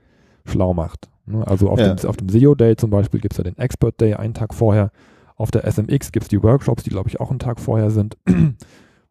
schlau 0.45 0.73
macht. 0.73 1.09
Ne? 1.25 1.45
Also 1.45 1.69
auf, 1.69 1.79
ja. 1.79 1.93
dem, 1.93 2.09
auf 2.09 2.17
dem 2.17 2.29
SEO 2.29 2.55
Day 2.55 2.75
zum 2.77 2.89
Beispiel 2.89 3.19
gibt 3.19 3.33
es 3.33 3.37
ja 3.37 3.43
den 3.43 3.57
Expert 3.57 3.99
Day 3.99 4.13
einen 4.13 4.33
Tag 4.33 4.53
vorher. 4.53 4.91
Auf 5.35 5.51
der 5.51 5.69
SMX 5.69 6.11
gibt 6.11 6.23
es 6.23 6.29
die 6.29 6.41
Workshops, 6.41 6.83
die 6.83 6.89
glaube 6.89 7.09
ich 7.09 7.19
auch 7.19 7.29
einen 7.29 7.39
Tag 7.39 7.59
vorher 7.59 7.91
sind. 7.91 8.17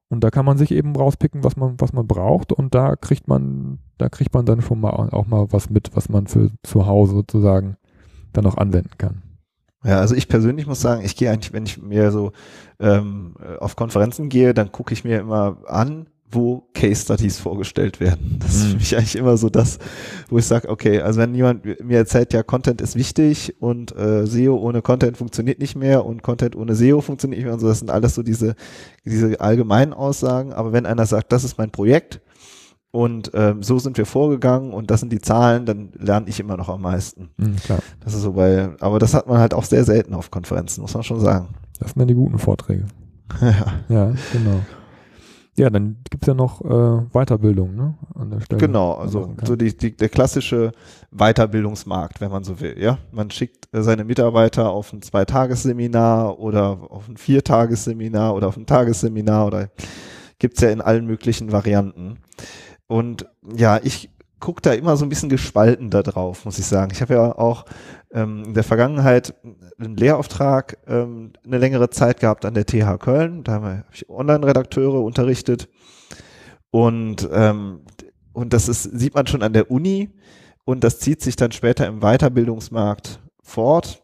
Und 0.08 0.22
da 0.22 0.30
kann 0.30 0.44
man 0.44 0.56
sich 0.56 0.70
eben 0.70 0.94
rauspicken, 0.94 1.42
was 1.42 1.56
man, 1.56 1.80
was 1.80 1.92
man 1.92 2.06
braucht. 2.06 2.52
Und 2.52 2.74
da 2.74 2.96
kriegt 2.96 3.26
man, 3.26 3.78
da 3.98 4.08
kriegt 4.08 4.34
man 4.34 4.46
dann 4.46 4.62
schon 4.62 4.80
mal 4.80 4.90
auch 4.90 5.26
mal 5.26 5.46
was 5.50 5.68
mit, 5.68 5.90
was 5.94 6.08
man 6.08 6.26
für 6.26 6.50
zu 6.62 6.86
Hause 6.86 7.14
sozusagen 7.14 7.76
dann 8.32 8.46
auch 8.46 8.56
anwenden 8.56 8.98
kann. 8.98 9.22
Ja, 9.84 10.00
also 10.00 10.14
ich 10.14 10.28
persönlich 10.28 10.66
muss 10.66 10.80
sagen, 10.80 11.04
ich 11.04 11.16
gehe 11.16 11.30
eigentlich, 11.30 11.52
wenn 11.52 11.66
ich 11.66 11.80
mir 11.80 12.10
so 12.10 12.32
ähm, 12.80 13.34
auf 13.60 13.76
Konferenzen 13.76 14.28
gehe, 14.28 14.54
dann 14.54 14.72
gucke 14.72 14.92
ich 14.92 15.04
mir 15.04 15.20
immer 15.20 15.58
an, 15.66 16.08
wo 16.30 16.68
Case 16.74 17.02
Studies 17.02 17.38
vorgestellt 17.38 18.00
werden. 18.00 18.38
Das 18.40 18.54
ist 18.54 18.64
für 18.64 18.72
mhm. 18.72 18.76
mich 18.78 18.96
eigentlich 18.96 19.16
immer 19.16 19.36
so 19.36 19.48
das, 19.48 19.78
wo 20.28 20.38
ich 20.38 20.46
sage, 20.46 20.68
okay, 20.68 21.00
also 21.00 21.20
wenn 21.20 21.34
jemand 21.34 21.64
mir 21.64 21.98
erzählt, 21.98 22.32
ja, 22.32 22.42
Content 22.42 22.80
ist 22.80 22.96
wichtig 22.96 23.54
und 23.60 23.96
äh, 23.96 24.26
SEO 24.26 24.56
ohne 24.56 24.82
Content 24.82 25.16
funktioniert 25.16 25.60
nicht 25.60 25.76
mehr 25.76 26.04
und 26.04 26.22
Content 26.22 26.56
ohne 26.56 26.74
SEO 26.74 27.00
funktioniert 27.00 27.38
nicht 27.38 27.46
mehr 27.46 27.54
und 27.54 27.60
so, 27.60 27.68
das 27.68 27.78
sind 27.78 27.90
alles 27.90 28.14
so 28.14 28.22
diese, 28.22 28.56
diese 29.04 29.40
allgemeinen 29.40 29.92
Aussagen. 29.92 30.52
Aber 30.52 30.72
wenn 30.72 30.86
einer 30.86 31.06
sagt, 31.06 31.32
das 31.32 31.44
ist 31.44 31.58
mein 31.58 31.70
Projekt 31.70 32.20
und 32.90 33.30
ähm, 33.34 33.62
so 33.62 33.78
sind 33.78 33.96
wir 33.98 34.06
vorgegangen 34.06 34.72
und 34.72 34.90
das 34.90 35.00
sind 35.00 35.12
die 35.12 35.20
Zahlen, 35.20 35.66
dann 35.66 35.90
lerne 35.98 36.28
ich 36.28 36.40
immer 36.40 36.56
noch 36.56 36.68
am 36.68 36.82
meisten. 36.82 37.30
Mhm, 37.36 37.56
klar. 37.56 37.78
Das 38.00 38.14
ist 38.14 38.22
so 38.22 38.32
bei, 38.32 38.70
aber 38.80 38.98
das 38.98 39.14
hat 39.14 39.28
man 39.28 39.38
halt 39.38 39.54
auch 39.54 39.64
sehr 39.64 39.84
selten 39.84 40.14
auf 40.14 40.30
Konferenzen, 40.30 40.80
muss 40.80 40.94
man 40.94 41.02
schon 41.02 41.20
sagen. 41.20 41.48
Das 41.78 41.90
sind 41.90 42.00
dann 42.00 42.08
die 42.08 42.14
guten 42.14 42.38
Vorträge. 42.38 42.86
ja. 43.40 43.74
ja, 43.88 44.14
genau. 44.32 44.60
Ja, 45.58 45.70
dann 45.70 45.96
gibt's 46.10 46.26
ja 46.26 46.34
noch 46.34 46.60
äh, 46.60 47.06
Weiterbildung 47.12 47.74
ne, 47.74 47.94
an 48.14 48.30
der 48.30 48.40
Stelle. 48.40 48.60
Genau, 48.60 48.92
also 48.92 49.34
so 49.42 49.56
die, 49.56 49.74
die, 49.74 49.96
der 49.96 50.10
klassische 50.10 50.72
Weiterbildungsmarkt, 51.10 52.20
wenn 52.20 52.30
man 52.30 52.44
so 52.44 52.60
will. 52.60 52.76
Ja, 52.78 52.98
Man 53.10 53.30
schickt 53.30 53.74
äh, 53.74 53.82
seine 53.82 54.04
Mitarbeiter 54.04 54.70
auf 54.70 54.92
ein 54.92 55.00
Zweitagesseminar 55.00 56.38
oder 56.38 56.90
auf 56.90 57.08
ein 57.08 57.16
Viertagesseminar 57.16 58.34
oder 58.34 58.48
auf 58.48 58.58
ein 58.58 58.66
Tagesseminar 58.66 59.46
oder 59.46 59.70
gibt's 60.38 60.60
ja 60.60 60.68
in 60.68 60.82
allen 60.82 61.06
möglichen 61.06 61.52
Varianten. 61.52 62.18
Und 62.86 63.26
ja, 63.56 63.80
ich 63.82 64.10
gucke 64.40 64.62
da 64.62 64.72
immer 64.72 64.96
so 64.96 65.04
ein 65.04 65.08
bisschen 65.08 65.28
gespalten 65.28 65.90
da 65.90 66.02
drauf, 66.02 66.44
muss 66.44 66.58
ich 66.58 66.66
sagen. 66.66 66.90
Ich 66.92 67.00
habe 67.00 67.14
ja 67.14 67.38
auch 67.38 67.64
ähm, 68.12 68.44
in 68.44 68.54
der 68.54 68.64
Vergangenheit 68.64 69.34
einen 69.78 69.96
Lehrauftrag 69.96 70.78
ähm, 70.86 71.32
eine 71.44 71.58
längere 71.58 71.90
Zeit 71.90 72.20
gehabt 72.20 72.44
an 72.44 72.54
der 72.54 72.66
TH 72.66 72.98
Köln. 72.98 73.44
Da 73.44 73.52
habe 73.52 73.84
ich 73.92 74.08
Online-Redakteure 74.08 75.02
unterrichtet. 75.02 75.68
Und, 76.70 77.28
ähm, 77.32 77.80
und 78.32 78.52
das 78.52 78.68
ist, 78.68 78.82
sieht 78.82 79.14
man 79.14 79.26
schon 79.26 79.42
an 79.42 79.52
der 79.52 79.70
Uni 79.70 80.10
und 80.64 80.84
das 80.84 80.98
zieht 80.98 81.22
sich 81.22 81.36
dann 81.36 81.52
später 81.52 81.86
im 81.86 82.00
Weiterbildungsmarkt 82.00 83.20
fort, 83.42 84.02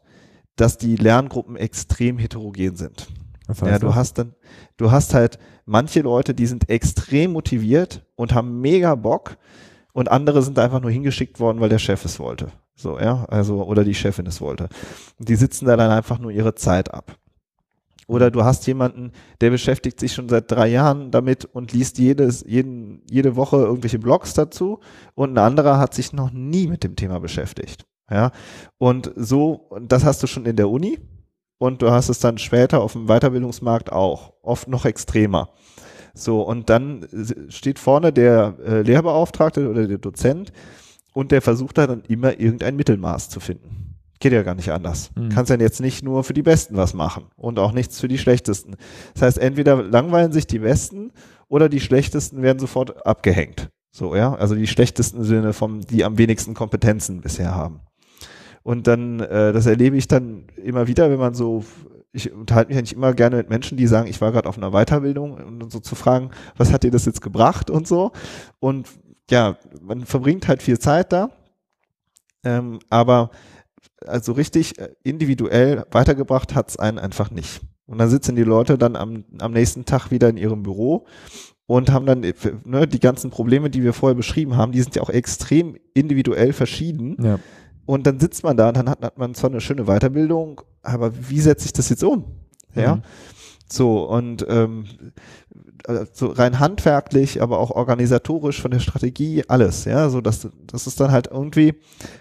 dass 0.56 0.78
die 0.78 0.96
Lerngruppen 0.96 1.56
extrem 1.56 2.18
heterogen 2.18 2.76
sind. 2.76 3.08
Das 3.46 3.60
heißt 3.60 3.72
ja, 3.72 3.78
du 3.78 3.86
das? 3.88 3.96
hast 3.96 4.18
dann, 4.18 4.34
du 4.76 4.90
hast 4.90 5.12
halt 5.12 5.38
manche 5.66 6.00
Leute, 6.00 6.34
die 6.34 6.46
sind 6.46 6.70
extrem 6.70 7.32
motiviert 7.32 8.06
und 8.14 8.32
haben 8.32 8.60
mega 8.60 8.94
Bock 8.94 9.36
und 9.92 10.10
andere 10.10 10.42
sind 10.42 10.58
einfach 10.58 10.80
nur 10.80 10.90
hingeschickt 10.90 11.40
worden, 11.40 11.60
weil 11.60 11.68
der 11.68 11.78
Chef 11.78 12.04
es 12.04 12.18
wollte. 12.18 12.52
So, 12.74 12.98
ja, 12.98 13.24
also, 13.26 13.62
oder 13.64 13.84
die 13.84 13.94
Chefin 13.94 14.26
es 14.26 14.40
wollte. 14.40 14.68
Die 15.18 15.36
sitzen 15.36 15.66
da 15.66 15.76
dann 15.76 15.90
einfach 15.90 16.18
nur 16.18 16.30
ihre 16.30 16.54
Zeit 16.54 16.92
ab. 16.92 17.16
Oder 18.08 18.30
du 18.30 18.44
hast 18.44 18.66
jemanden, 18.66 19.12
der 19.40 19.50
beschäftigt 19.50 20.00
sich 20.00 20.12
schon 20.12 20.28
seit 20.28 20.50
drei 20.50 20.68
Jahren 20.68 21.10
damit 21.10 21.44
und 21.44 21.72
liest 21.72 21.98
jedes, 21.98 22.44
jeden, 22.46 23.02
jede 23.08 23.36
Woche 23.36 23.56
irgendwelche 23.56 23.98
Blogs 23.98 24.34
dazu 24.34 24.80
und 25.14 25.34
ein 25.34 25.38
anderer 25.38 25.78
hat 25.78 25.94
sich 25.94 26.12
noch 26.12 26.30
nie 26.32 26.66
mit 26.66 26.84
dem 26.84 26.96
Thema 26.96 27.20
beschäftigt. 27.20 27.86
Ja, 28.10 28.32
und 28.78 29.12
so, 29.16 29.70
das 29.80 30.04
hast 30.04 30.22
du 30.22 30.26
schon 30.26 30.44
in 30.44 30.56
der 30.56 30.68
Uni 30.68 30.98
und 31.58 31.80
du 31.80 31.90
hast 31.90 32.08
es 32.08 32.18
dann 32.18 32.38
später 32.38 32.82
auf 32.82 32.92
dem 32.92 33.06
Weiterbildungsmarkt 33.06 33.92
auch, 33.92 34.32
oft 34.42 34.68
noch 34.68 34.84
extremer. 34.84 35.50
So, 36.14 36.42
und 36.42 36.68
dann 36.68 37.06
steht 37.48 37.78
vorne 37.78 38.12
der 38.12 38.54
äh, 38.64 38.82
Lehrbeauftragte 38.82 39.68
oder 39.68 39.86
der 39.86 39.98
Dozent 39.98 40.52
und 41.14 41.32
der 41.32 41.42
versucht 41.42 41.78
da 41.78 41.86
dann 41.86 42.02
immer 42.08 42.38
irgendein 42.38 42.76
Mittelmaß 42.76 43.28
zu 43.28 43.40
finden. 43.40 43.96
Geht 44.20 44.32
ja 44.32 44.42
gar 44.42 44.54
nicht 44.54 44.70
anders. 44.70 45.10
Mhm. 45.16 45.30
Kannst 45.30 45.50
ja 45.50 45.56
jetzt 45.58 45.80
nicht 45.80 46.04
nur 46.04 46.22
für 46.22 46.34
die 46.34 46.42
Besten 46.42 46.76
was 46.76 46.94
machen 46.94 47.24
und 47.36 47.58
auch 47.58 47.72
nichts 47.72 48.00
für 48.00 48.08
die 48.08 48.18
Schlechtesten. 48.18 48.76
Das 49.14 49.22
heißt, 49.22 49.38
entweder 49.38 49.82
langweilen 49.82 50.32
sich 50.32 50.46
die 50.46 50.60
Besten 50.60 51.12
oder 51.48 51.68
die 51.68 51.80
Schlechtesten 51.80 52.40
werden 52.40 52.58
sofort 52.58 53.04
abgehängt. 53.04 53.70
So, 53.90 54.14
ja. 54.14 54.34
Also 54.34 54.54
die 54.54 54.66
schlechtesten 54.66 55.24
Sinne 55.24 55.52
vom, 55.52 55.80
die 55.80 56.04
am 56.04 56.18
wenigsten 56.18 56.54
Kompetenzen 56.54 57.20
bisher 57.20 57.54
haben. 57.54 57.80
Und 58.62 58.86
dann, 58.86 59.20
äh, 59.20 59.52
das 59.52 59.66
erlebe 59.66 59.96
ich 59.96 60.06
dann 60.06 60.44
immer 60.56 60.86
wieder, 60.86 61.10
wenn 61.10 61.18
man 61.18 61.34
so 61.34 61.64
ich 62.12 62.32
unterhalte 62.32 62.68
mich 62.68 62.78
eigentlich 62.78 62.94
immer 62.94 63.14
gerne 63.14 63.36
mit 63.36 63.48
Menschen, 63.48 63.76
die 63.76 63.86
sagen, 63.86 64.08
ich 64.08 64.20
war 64.20 64.32
gerade 64.32 64.48
auf 64.48 64.58
einer 64.58 64.70
Weiterbildung 64.70 65.32
und 65.32 65.72
so 65.72 65.80
zu 65.80 65.94
fragen, 65.94 66.30
was 66.56 66.72
hat 66.72 66.82
dir 66.82 66.90
das 66.90 67.06
jetzt 67.06 67.22
gebracht 67.22 67.70
und 67.70 67.88
so. 67.88 68.12
Und 68.60 68.88
ja, 69.30 69.56
man 69.80 70.04
verbringt 70.04 70.46
halt 70.48 70.62
viel 70.62 70.78
Zeit 70.78 71.12
da, 71.12 71.30
ähm, 72.44 72.80
aber 72.90 73.30
also 74.06 74.32
richtig 74.32 74.78
äh, 74.78 74.90
individuell 75.02 75.84
weitergebracht 75.90 76.54
hat 76.54 76.68
es 76.68 76.78
einen 76.78 76.98
einfach 76.98 77.30
nicht. 77.30 77.62
Und 77.86 77.98
dann 77.98 78.10
sitzen 78.10 78.36
die 78.36 78.44
Leute 78.44 78.78
dann 78.78 78.96
am, 78.96 79.24
am 79.38 79.52
nächsten 79.52 79.84
Tag 79.84 80.10
wieder 80.10 80.28
in 80.28 80.36
ihrem 80.36 80.62
Büro 80.62 81.06
und 81.66 81.90
haben 81.90 82.06
dann 82.06 82.20
ne, 82.20 82.86
die 82.86 83.00
ganzen 83.00 83.30
Probleme, 83.30 83.70
die 83.70 83.82
wir 83.82 83.92
vorher 83.92 84.14
beschrieben 84.14 84.56
haben, 84.56 84.72
die 84.72 84.82
sind 84.82 84.96
ja 84.96 85.02
auch 85.02 85.10
extrem 85.10 85.76
individuell 85.94 86.52
verschieden. 86.52 87.16
Ja. 87.22 87.38
Und 87.86 88.06
dann 88.06 88.20
sitzt 88.20 88.44
man 88.44 88.56
da 88.56 88.68
und 88.68 88.76
dann 88.76 88.88
hat, 88.88 89.02
hat 89.02 89.18
man 89.18 89.34
zwar 89.34 89.50
eine 89.50 89.60
schöne 89.60 89.84
Weiterbildung, 89.84 90.62
aber 90.82 91.12
wie 91.28 91.40
setze 91.40 91.66
ich 91.66 91.72
das 91.72 91.88
jetzt 91.88 92.04
um? 92.04 92.24
Ja. 92.74 92.96
Mhm. 92.96 93.02
So, 93.72 94.04
und 94.04 94.44
ähm, 94.48 94.84
äh, 95.84 96.04
so 96.12 96.26
rein 96.26 96.58
handwerklich, 96.58 97.40
aber 97.40 97.58
auch 97.58 97.70
organisatorisch 97.70 98.60
von 98.60 98.70
der 98.70 98.80
Strategie, 98.80 99.44
alles, 99.48 99.86
ja, 99.86 100.10
so 100.10 100.20
dass 100.20 100.46
das 100.66 100.86
ist 100.86 101.00
dann 101.00 101.10
halt 101.10 101.28
irgendwie, 101.28 101.74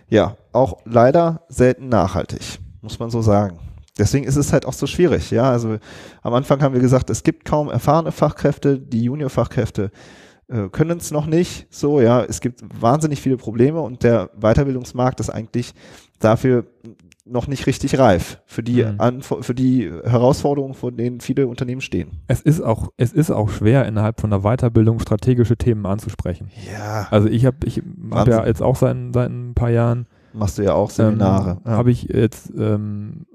ja, 0.07 0.37
auch 0.53 0.77
leider 0.85 1.41
selten 1.49 1.89
nachhaltig, 1.89 2.59
muss 2.81 2.99
man 2.99 3.09
so 3.09 3.21
sagen. 3.21 3.59
Deswegen 3.97 4.25
ist 4.25 4.37
es 4.37 4.53
halt 4.53 4.65
auch 4.65 4.73
so 4.73 4.87
schwierig, 4.87 5.29
ja. 5.31 5.51
Also 5.51 5.77
am 6.21 6.33
Anfang 6.33 6.61
haben 6.61 6.73
wir 6.73 6.81
gesagt, 6.81 7.09
es 7.09 7.23
gibt 7.23 7.43
kaum 7.43 7.69
erfahrene 7.69 8.13
Fachkräfte, 8.13 8.79
die 8.79 9.03
Juniorfachkräfte 9.03 9.91
äh, 10.47 10.69
können 10.69 10.99
es 10.99 11.11
noch 11.11 11.25
nicht, 11.25 11.67
so, 11.69 11.99
ja. 11.99 12.23
Es 12.23 12.39
gibt 12.39 12.61
wahnsinnig 12.81 13.19
viele 13.19 13.35
Probleme 13.35 13.81
und 13.81 14.03
der 14.03 14.29
Weiterbildungsmarkt 14.39 15.19
ist 15.19 15.29
eigentlich 15.29 15.73
dafür 16.19 16.65
noch 17.25 17.47
nicht 17.47 17.67
richtig 17.67 17.99
reif 17.99 18.41
für 18.45 18.63
die, 18.63 18.83
Mhm. 18.83 18.95
An 18.99 19.21
für 19.21 19.53
die 19.53 19.91
Herausforderungen, 20.03 20.73
vor 20.73 20.91
denen 20.91 21.19
viele 21.19 21.47
Unternehmen 21.47 21.81
stehen. 21.81 22.21
Es 22.27 22.41
ist 22.41 22.61
auch, 22.61 22.89
es 22.97 23.13
ist 23.13 23.31
auch 23.31 23.49
schwer, 23.49 23.85
innerhalb 23.85 24.19
von 24.19 24.29
der 24.31 24.39
Weiterbildung 24.39 24.99
strategische 24.99 25.55
Themen 25.57 25.85
anzusprechen. 25.85 26.49
Ja, 26.71 27.07
Also 27.11 27.27
ich 27.27 27.45
habe 27.45 27.57
ich 27.65 27.81
hab 28.11 28.27
ja 28.27 28.45
jetzt 28.45 28.61
auch 28.61 28.75
seit, 28.75 28.97
seit 29.13 29.29
ein 29.29 29.53
paar 29.53 29.69
Jahren 29.69 30.07
machst 30.33 30.57
du 30.57 30.63
ja 30.63 30.73
auch 30.73 30.89
Seminare. 30.89 31.57
Ähm, 31.65 31.71
Habe 31.71 31.91
ich 31.91 32.03
jetzt 32.03 32.51
ähm, 32.57 33.25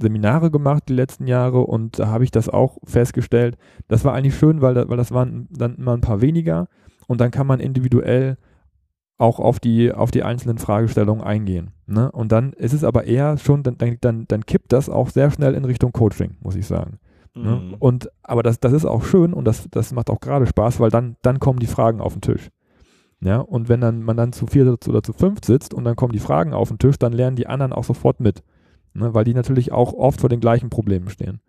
Seminare 0.00 0.50
gemacht 0.50 0.84
die 0.88 0.94
letzten 0.94 1.26
Jahre 1.26 1.60
und 1.60 1.98
da 1.98 2.08
habe 2.08 2.24
ich 2.24 2.30
das 2.30 2.48
auch 2.48 2.78
festgestellt. 2.84 3.56
Das 3.88 4.04
war 4.04 4.14
eigentlich 4.14 4.36
schön, 4.36 4.60
weil, 4.60 4.74
da, 4.74 4.88
weil 4.88 4.96
das 4.96 5.12
waren 5.12 5.48
dann 5.50 5.76
immer 5.76 5.94
ein 5.94 6.00
paar 6.00 6.20
weniger 6.20 6.68
und 7.06 7.20
dann 7.20 7.30
kann 7.30 7.46
man 7.46 7.60
individuell 7.60 8.36
auch 9.20 9.38
auf 9.38 9.60
die, 9.60 9.92
auf 9.92 10.10
die 10.10 10.22
einzelnen 10.22 10.58
Fragestellungen 10.58 11.22
eingehen. 11.22 11.70
Ne? 11.86 12.10
Und 12.10 12.32
dann 12.32 12.52
ist 12.54 12.72
es 12.72 12.84
aber 12.84 13.04
eher 13.04 13.36
schon, 13.36 13.62
dann, 13.62 13.76
dann, 14.00 14.24
dann, 14.26 14.46
kippt 14.46 14.72
das 14.72 14.88
auch 14.88 15.10
sehr 15.10 15.30
schnell 15.30 15.54
in 15.54 15.64
Richtung 15.64 15.92
Coaching, 15.92 16.36
muss 16.40 16.56
ich 16.56 16.66
sagen. 16.66 16.98
Ne? 17.34 17.56
Mhm. 17.56 17.74
Und 17.78 18.10
aber 18.22 18.42
das, 18.42 18.60
das 18.60 18.72
ist 18.72 18.86
auch 18.86 19.04
schön 19.04 19.34
und 19.34 19.44
das, 19.44 19.68
das 19.70 19.92
macht 19.92 20.08
auch 20.10 20.20
gerade 20.20 20.46
Spaß, 20.46 20.80
weil 20.80 20.90
dann, 20.90 21.16
dann 21.22 21.38
kommen 21.38 21.58
die 21.58 21.66
Fragen 21.66 22.00
auf 22.00 22.14
den 22.14 22.22
Tisch. 22.22 22.48
Ja, 23.22 23.38
und 23.38 23.68
wenn 23.68 23.82
dann 23.82 24.02
man 24.02 24.16
dann 24.16 24.32
zu 24.32 24.46
vier 24.46 24.78
oder 24.88 25.02
zu 25.02 25.12
fünf 25.12 25.40
sitzt 25.44 25.74
und 25.74 25.84
dann 25.84 25.96
kommen 25.96 26.12
die 26.12 26.18
Fragen 26.18 26.54
auf 26.54 26.68
den 26.68 26.78
Tisch, 26.78 26.98
dann 26.98 27.12
lernen 27.12 27.36
die 27.36 27.46
anderen 27.46 27.74
auch 27.74 27.84
sofort 27.84 28.20
mit. 28.20 28.42
Ne? 28.94 29.12
Weil 29.12 29.24
die 29.24 29.34
natürlich 29.34 29.70
auch 29.72 29.92
oft 29.92 30.20
vor 30.20 30.30
den 30.30 30.40
gleichen 30.40 30.70
Problemen 30.70 31.10
stehen. 31.10 31.40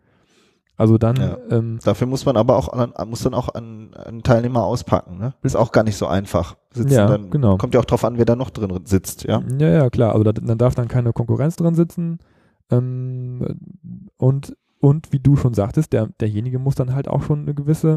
Also 0.77 0.97
dann, 0.97 1.15
Ja. 1.15 1.37
ähm, 1.51 1.79
Dafür 1.83 2.07
muss 2.07 2.25
man 2.25 2.37
aber 2.37 2.57
auch 2.57 2.69
an, 2.69 2.93
muss 3.07 3.21
dann 3.21 3.33
auch 3.35 3.53
an, 3.53 3.91
an 3.93 4.23
Teilnehmer 4.23 4.63
auspacken. 4.63 5.17
Ne? 5.19 5.33
Ist 5.43 5.55
auch 5.55 5.71
gar 5.71 5.83
nicht 5.83 5.95
so 5.97 6.07
einfach. 6.07 6.55
Sitzen 6.73 6.91
Ja, 6.93 7.05
dann, 7.07 7.29
genau. 7.29 7.57
Kommt 7.57 7.73
ja 7.75 7.79
auch 7.79 7.85
drauf 7.85 8.03
an, 8.03 8.17
wer 8.17 8.25
da 8.25 8.35
noch 8.35 8.49
drin 8.49 8.71
sitzt. 8.85 9.23
Ja. 9.25 9.43
Ja, 9.59 9.67
ja, 9.67 9.89
klar. 9.89 10.13
Also 10.13 10.23
da, 10.23 10.31
dann 10.31 10.57
darf 10.57 10.73
dann 10.73 10.87
keine 10.87 11.13
Konkurrenz 11.13 11.55
drin 11.55 11.75
sitzen. 11.75 12.17
Ähm, 12.71 13.45
und, 14.17 14.55
und 14.79 15.11
wie 15.13 15.19
du 15.19 15.35
schon 15.35 15.53
sagtest, 15.53 15.93
der, 15.93 16.07
derjenige 16.19 16.57
muss 16.57 16.75
dann 16.75 16.95
halt 16.95 17.07
auch 17.07 17.21
schon 17.21 17.41
eine 17.41 17.53
gewisse, 17.53 17.95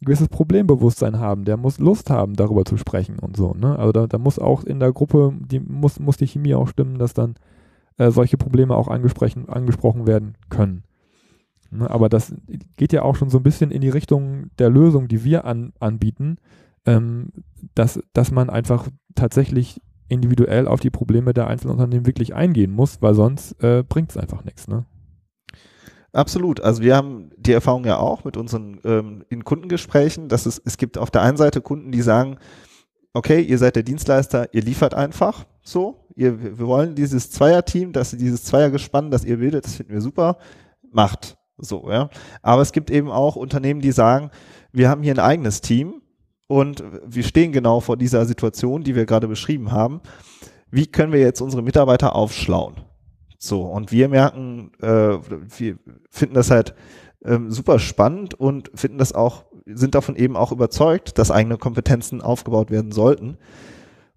ein 0.00 0.06
gewisses 0.06 0.28
Problembewusstsein 0.28 1.20
haben. 1.20 1.44
Der 1.44 1.56
muss 1.56 1.78
Lust 1.78 2.10
haben, 2.10 2.34
darüber 2.34 2.64
zu 2.64 2.76
sprechen 2.76 3.18
und 3.20 3.36
so. 3.36 3.52
Ne? 3.54 3.78
Also 3.78 3.92
da, 3.92 4.06
da 4.08 4.18
muss 4.18 4.38
auch 4.38 4.64
in 4.64 4.80
der 4.80 4.92
Gruppe, 4.92 5.32
die 5.38 5.60
muss, 5.60 6.00
muss 6.00 6.16
die 6.16 6.26
Chemie 6.26 6.54
auch 6.54 6.66
stimmen, 6.68 6.98
dass 6.98 7.14
dann 7.14 7.36
äh, 7.98 8.10
solche 8.10 8.36
Probleme 8.38 8.74
auch 8.74 8.88
angesprochen, 8.88 9.48
angesprochen 9.48 10.06
werden 10.06 10.34
können. 10.48 10.82
Ne? 11.70 11.88
Aber 11.90 12.08
das 12.08 12.34
geht 12.76 12.92
ja 12.92 13.02
auch 13.02 13.16
schon 13.16 13.30
so 13.30 13.38
ein 13.38 13.42
bisschen 13.42 13.70
in 13.70 13.80
die 13.80 13.88
Richtung 13.88 14.50
der 14.58 14.70
Lösung, 14.70 15.08
die 15.08 15.24
wir 15.24 15.44
an, 15.44 15.72
anbieten, 15.80 16.38
ähm, 16.86 17.30
dass, 17.74 18.00
dass 18.12 18.30
man 18.30 18.50
einfach 18.50 18.88
tatsächlich 19.14 19.80
individuell 20.08 20.66
auf 20.66 20.80
die 20.80 20.90
Probleme 20.90 21.32
der 21.32 21.46
einzelnen 21.46 21.72
Unternehmen 21.72 22.06
wirklich 22.06 22.34
eingehen 22.34 22.72
muss, 22.72 23.00
weil 23.00 23.14
sonst 23.14 23.52
äh, 23.62 23.84
bringt 23.88 24.10
es 24.10 24.16
einfach 24.16 24.44
nichts. 24.44 24.66
Ne? 24.66 24.84
Absolut. 26.12 26.60
Also 26.60 26.82
wir 26.82 26.96
haben 26.96 27.30
die 27.36 27.52
Erfahrung 27.52 27.84
ja 27.84 27.98
auch 27.98 28.24
mit 28.24 28.36
unseren 28.36 28.80
ähm, 28.84 29.24
in 29.28 29.44
Kundengesprächen, 29.44 30.28
dass 30.28 30.46
es, 30.46 30.60
es 30.64 30.76
gibt 30.76 30.98
auf 30.98 31.10
der 31.10 31.22
einen 31.22 31.36
Seite 31.36 31.60
Kunden, 31.60 31.92
die 31.92 32.02
sagen, 32.02 32.38
okay, 33.12 33.40
ihr 33.40 33.58
seid 33.58 33.76
der 33.76 33.84
Dienstleister, 33.84 34.52
ihr 34.52 34.62
liefert 34.62 34.94
einfach 34.94 35.44
so. 35.62 36.08
Ihr, 36.16 36.42
wir 36.42 36.66
wollen 36.66 36.96
dieses 36.96 37.30
Zweierteam, 37.30 37.92
dass 37.92 38.10
dieses 38.10 38.44
Zweiergespann, 38.44 39.12
das 39.12 39.24
ihr 39.24 39.38
bildet, 39.38 39.64
das 39.64 39.76
finden 39.76 39.92
wir 39.92 40.00
super, 40.00 40.38
macht 40.90 41.38
so, 41.60 41.90
ja. 41.90 42.10
Aber 42.42 42.62
es 42.62 42.72
gibt 42.72 42.90
eben 42.90 43.10
auch 43.10 43.36
Unternehmen, 43.36 43.80
die 43.80 43.92
sagen, 43.92 44.30
wir 44.72 44.88
haben 44.88 45.02
hier 45.02 45.14
ein 45.14 45.18
eigenes 45.18 45.60
Team 45.60 46.02
und 46.46 46.82
wir 47.06 47.22
stehen 47.22 47.52
genau 47.52 47.80
vor 47.80 47.96
dieser 47.96 48.24
Situation, 48.26 48.82
die 48.82 48.94
wir 48.94 49.06
gerade 49.06 49.28
beschrieben 49.28 49.72
haben. 49.72 50.00
Wie 50.70 50.86
können 50.86 51.12
wir 51.12 51.20
jetzt 51.20 51.40
unsere 51.40 51.62
Mitarbeiter 51.62 52.14
aufschlauen? 52.14 52.76
So, 53.38 53.62
und 53.62 53.90
wir 53.90 54.08
merken, 54.08 54.72
äh, 54.80 54.86
wir 54.86 55.78
finden 56.10 56.34
das 56.34 56.50
halt 56.50 56.74
ähm, 57.24 57.50
super 57.50 57.78
spannend 57.78 58.34
und 58.34 58.70
finden 58.74 58.98
das 58.98 59.12
auch, 59.12 59.44
sind 59.66 59.94
davon 59.94 60.16
eben 60.16 60.36
auch 60.36 60.52
überzeugt, 60.52 61.18
dass 61.18 61.30
eigene 61.30 61.56
Kompetenzen 61.56 62.20
aufgebaut 62.20 62.70
werden 62.70 62.92
sollten 62.92 63.38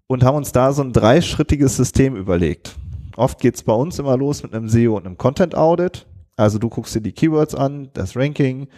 und 0.06 0.24
haben 0.24 0.36
uns 0.36 0.52
da 0.52 0.72
so 0.72 0.82
ein 0.82 0.92
dreischrittiges 0.92 1.76
System 1.76 2.16
überlegt. 2.16 2.76
Oft 3.16 3.40
geht's 3.40 3.62
bei 3.62 3.72
uns 3.72 3.98
immer 3.98 4.16
los 4.16 4.42
mit 4.42 4.54
einem 4.54 4.68
SEO 4.68 4.96
und 4.96 5.06
einem 5.06 5.18
Content 5.18 5.54
Audit. 5.54 6.06
Also 6.36 6.58
du 6.58 6.68
guckst 6.68 6.94
dir 6.94 7.00
die 7.00 7.12
Keywords 7.12 7.54
an, 7.54 7.90
das 7.92 8.16
Ranking, 8.16 8.68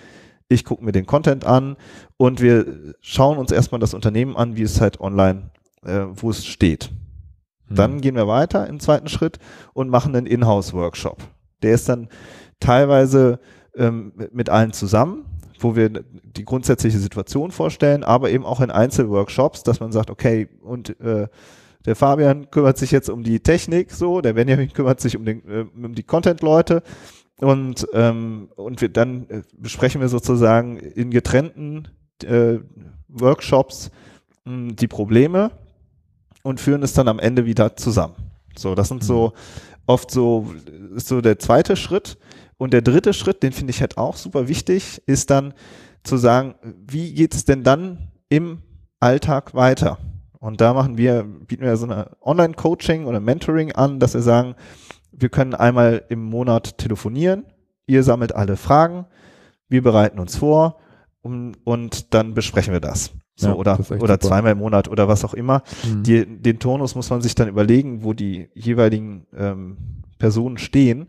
ich 0.48 0.64
gucke 0.64 0.84
mir 0.84 0.92
den 0.92 1.06
Content 1.06 1.44
an 1.44 1.76
und 2.16 2.40
wir 2.40 2.94
schauen 3.00 3.38
uns 3.38 3.50
erstmal 3.50 3.80
das 3.80 3.94
Unternehmen 3.94 4.36
an, 4.36 4.56
wie 4.56 4.62
es 4.62 4.80
halt 4.80 5.00
online, 5.00 5.50
äh, 5.84 6.04
wo 6.14 6.30
es 6.30 6.46
steht. 6.46 6.90
Dann 7.68 8.00
gehen 8.00 8.14
wir 8.14 8.28
weiter 8.28 8.68
im 8.68 8.78
zweiten 8.78 9.08
Schritt 9.08 9.38
und 9.72 9.88
machen 9.88 10.14
einen 10.14 10.26
Inhouse-Workshop. 10.26 11.18
Der 11.62 11.72
ist 11.72 11.88
dann 11.88 12.08
teilweise 12.60 13.40
ähm, 13.74 14.12
mit 14.32 14.50
allen 14.50 14.72
zusammen, 14.72 15.24
wo 15.58 15.74
wir 15.74 15.88
die 15.88 16.44
grundsätzliche 16.44 16.98
Situation 16.98 17.50
vorstellen, 17.50 18.04
aber 18.04 18.30
eben 18.30 18.44
auch 18.44 18.60
in 18.60 18.70
Einzelworkshops, 18.70 19.64
dass 19.64 19.80
man 19.80 19.90
sagt, 19.90 20.10
okay, 20.10 20.48
und 20.62 21.00
äh, 21.00 21.26
der 21.86 21.96
Fabian 21.96 22.50
kümmert 22.50 22.78
sich 22.78 22.90
jetzt 22.90 23.08
um 23.08 23.22
die 23.22 23.40
Technik, 23.40 23.90
so, 23.92 24.20
der 24.20 24.34
Benjamin 24.34 24.72
kümmert 24.72 25.00
sich 25.00 25.16
um, 25.16 25.24
den, 25.24 25.48
äh, 25.48 25.66
um 25.82 25.94
die 25.94 26.02
Content-Leute 26.02 26.82
und, 27.40 27.86
ähm, 27.92 28.48
und 28.56 28.80
wir, 28.80 28.88
dann 28.88 29.28
äh, 29.28 29.42
besprechen 29.56 30.00
wir 30.00 30.08
sozusagen 30.08 30.78
in 30.78 31.10
getrennten 31.10 31.88
äh, 32.24 32.58
Workshops 33.08 33.90
mh, 34.44 34.72
die 34.74 34.88
Probleme 34.88 35.50
und 36.42 36.60
führen 36.60 36.82
es 36.82 36.94
dann 36.94 37.08
am 37.08 37.18
Ende 37.18 37.44
wieder 37.44 37.76
zusammen. 37.76 38.14
So, 38.56 38.74
das 38.74 38.88
sind 38.88 39.04
so 39.04 39.34
oft 39.86 40.10
so, 40.10 40.52
ist 40.94 41.08
so 41.08 41.20
der 41.20 41.38
zweite 41.38 41.76
Schritt. 41.76 42.18
Und 42.58 42.72
der 42.72 42.80
dritte 42.80 43.12
Schritt, 43.12 43.42
den 43.42 43.52
finde 43.52 43.72
ich 43.72 43.80
halt 43.80 43.98
auch 43.98 44.16
super 44.16 44.48
wichtig, 44.48 45.02
ist 45.06 45.28
dann 45.28 45.52
zu 46.04 46.16
sagen, 46.16 46.54
wie 46.62 47.12
geht 47.12 47.34
es 47.34 47.44
denn 47.44 47.64
dann 47.64 48.08
im 48.30 48.62
Alltag 48.98 49.54
weiter? 49.54 49.98
Und 50.38 50.60
da 50.60 50.72
machen 50.72 50.96
wir, 50.96 51.24
bieten 51.24 51.64
wir 51.64 51.76
so 51.76 51.84
eine 51.84 52.16
Online-Coaching 52.22 53.04
oder 53.04 53.20
Mentoring 53.20 53.72
an, 53.72 54.00
dass 54.00 54.14
wir 54.14 54.22
sagen, 54.22 54.54
wir 55.18 55.28
können 55.28 55.54
einmal 55.54 56.04
im 56.08 56.22
Monat 56.22 56.78
telefonieren, 56.78 57.44
ihr 57.86 58.02
sammelt 58.02 58.34
alle 58.34 58.56
Fragen, 58.56 59.06
wir 59.68 59.82
bereiten 59.82 60.18
uns 60.18 60.36
vor 60.36 60.78
um, 61.22 61.52
und 61.64 62.14
dann 62.14 62.34
besprechen 62.34 62.72
wir 62.72 62.80
das. 62.80 63.12
So, 63.34 63.48
Ja, 63.48 63.54
oder, 63.54 63.76
das 63.76 63.90
oder 63.90 64.14
super. 64.14 64.20
zweimal 64.20 64.52
im 64.52 64.58
Monat 64.58 64.88
oder 64.88 65.08
was 65.08 65.24
auch 65.24 65.34
immer. 65.34 65.62
Mhm. 65.84 66.02
Die, 66.02 66.24
den 66.24 66.58
Turnus 66.58 66.94
muss 66.94 67.10
man 67.10 67.20
sich 67.20 67.34
dann 67.34 67.48
überlegen, 67.48 68.02
wo 68.02 68.12
die 68.12 68.48
jeweiligen 68.54 69.26
ähm, 69.36 69.76
Personen 70.18 70.56
stehen. 70.56 71.08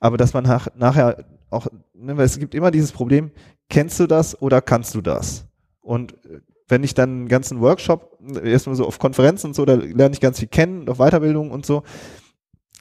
Aber 0.00 0.16
dass 0.16 0.34
man 0.34 0.44
nach, 0.44 0.68
nachher 0.76 1.24
auch, 1.48 1.68
ne, 1.94 2.16
weil 2.16 2.26
es 2.26 2.38
gibt 2.38 2.54
immer 2.54 2.70
dieses 2.70 2.92
Problem, 2.92 3.30
kennst 3.70 4.00
du 4.00 4.06
das 4.06 4.40
oder 4.42 4.60
kannst 4.60 4.94
du 4.94 5.00
das? 5.00 5.46
Und 5.80 6.12
äh, 6.26 6.40
wenn 6.68 6.84
ich 6.84 6.94
dann 6.94 7.10
einen 7.10 7.28
ganzen 7.28 7.60
Workshop, 7.60 8.18
erstmal 8.42 8.76
so 8.76 8.86
auf 8.86 8.98
Konferenzen 8.98 9.48
und 9.48 9.54
so, 9.54 9.64
da 9.64 9.74
lerne 9.74 10.14
ich 10.14 10.20
ganz 10.20 10.38
viel 10.38 10.48
kennen, 10.48 10.88
auf 10.88 10.98
Weiterbildung 10.98 11.50
und 11.50 11.64
so. 11.66 11.82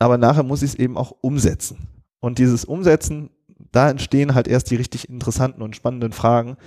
Aber 0.02 0.18
nachher 0.18 0.42
muss 0.42 0.64
ich 0.64 0.72
es 0.72 0.80
eben 0.80 0.98
auch 0.98 1.14
umsetzen. 1.22 1.88
Und 2.20 2.40
dieses 2.40 2.66
Umsetzen, 2.66 3.30
da 3.72 3.88
entstehen 3.88 4.34
halt 4.34 4.48
erst 4.48 4.72
die 4.72 4.76
richtig 4.76 5.08
interessanten 5.08 5.62
und 5.62 5.76
spannenden 5.76 6.12
Fragen. 6.12 6.58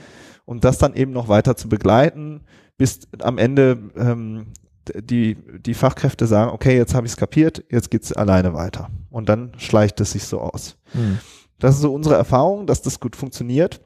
Und 0.45 0.63
das 0.63 0.79
dann 0.79 0.95
eben 0.95 1.11
noch 1.11 1.27
weiter 1.27 1.57
zu 1.57 1.69
begleiten, 1.69 2.43
bis 2.77 3.01
am 3.19 3.39
Ende 3.39 3.91
ähm, 3.97 4.53
die, 4.95 5.37
die 5.59 5.75
Fachkräfte 5.75 6.29
sagen, 6.29 6.53
okay, 6.53 6.77
jetzt 6.77 6.95
habe 6.95 7.09
ich 7.09 7.15
es 7.15 7.17
kapiert, 7.17 7.65
jetzt 7.71 7.91
geht's 7.91 8.13
alleine 8.13 8.55
weiter. 8.55 8.89
Und 9.11 9.29
dann 9.29 9.51
schleicht 9.57 10.01
es 10.01 10.13
sich 10.13 10.23
so 10.23 10.41
aus. 10.41 10.77
Mhm. 10.93 11.19
Das 11.59 11.75
ist 11.75 11.81
so 11.81 11.93
unsere 11.93 12.15
Erfahrung, 12.15 12.69
dass 12.69 12.83
das 12.83 13.01
gut 13.01 13.17
funktioniert. 13.17 13.81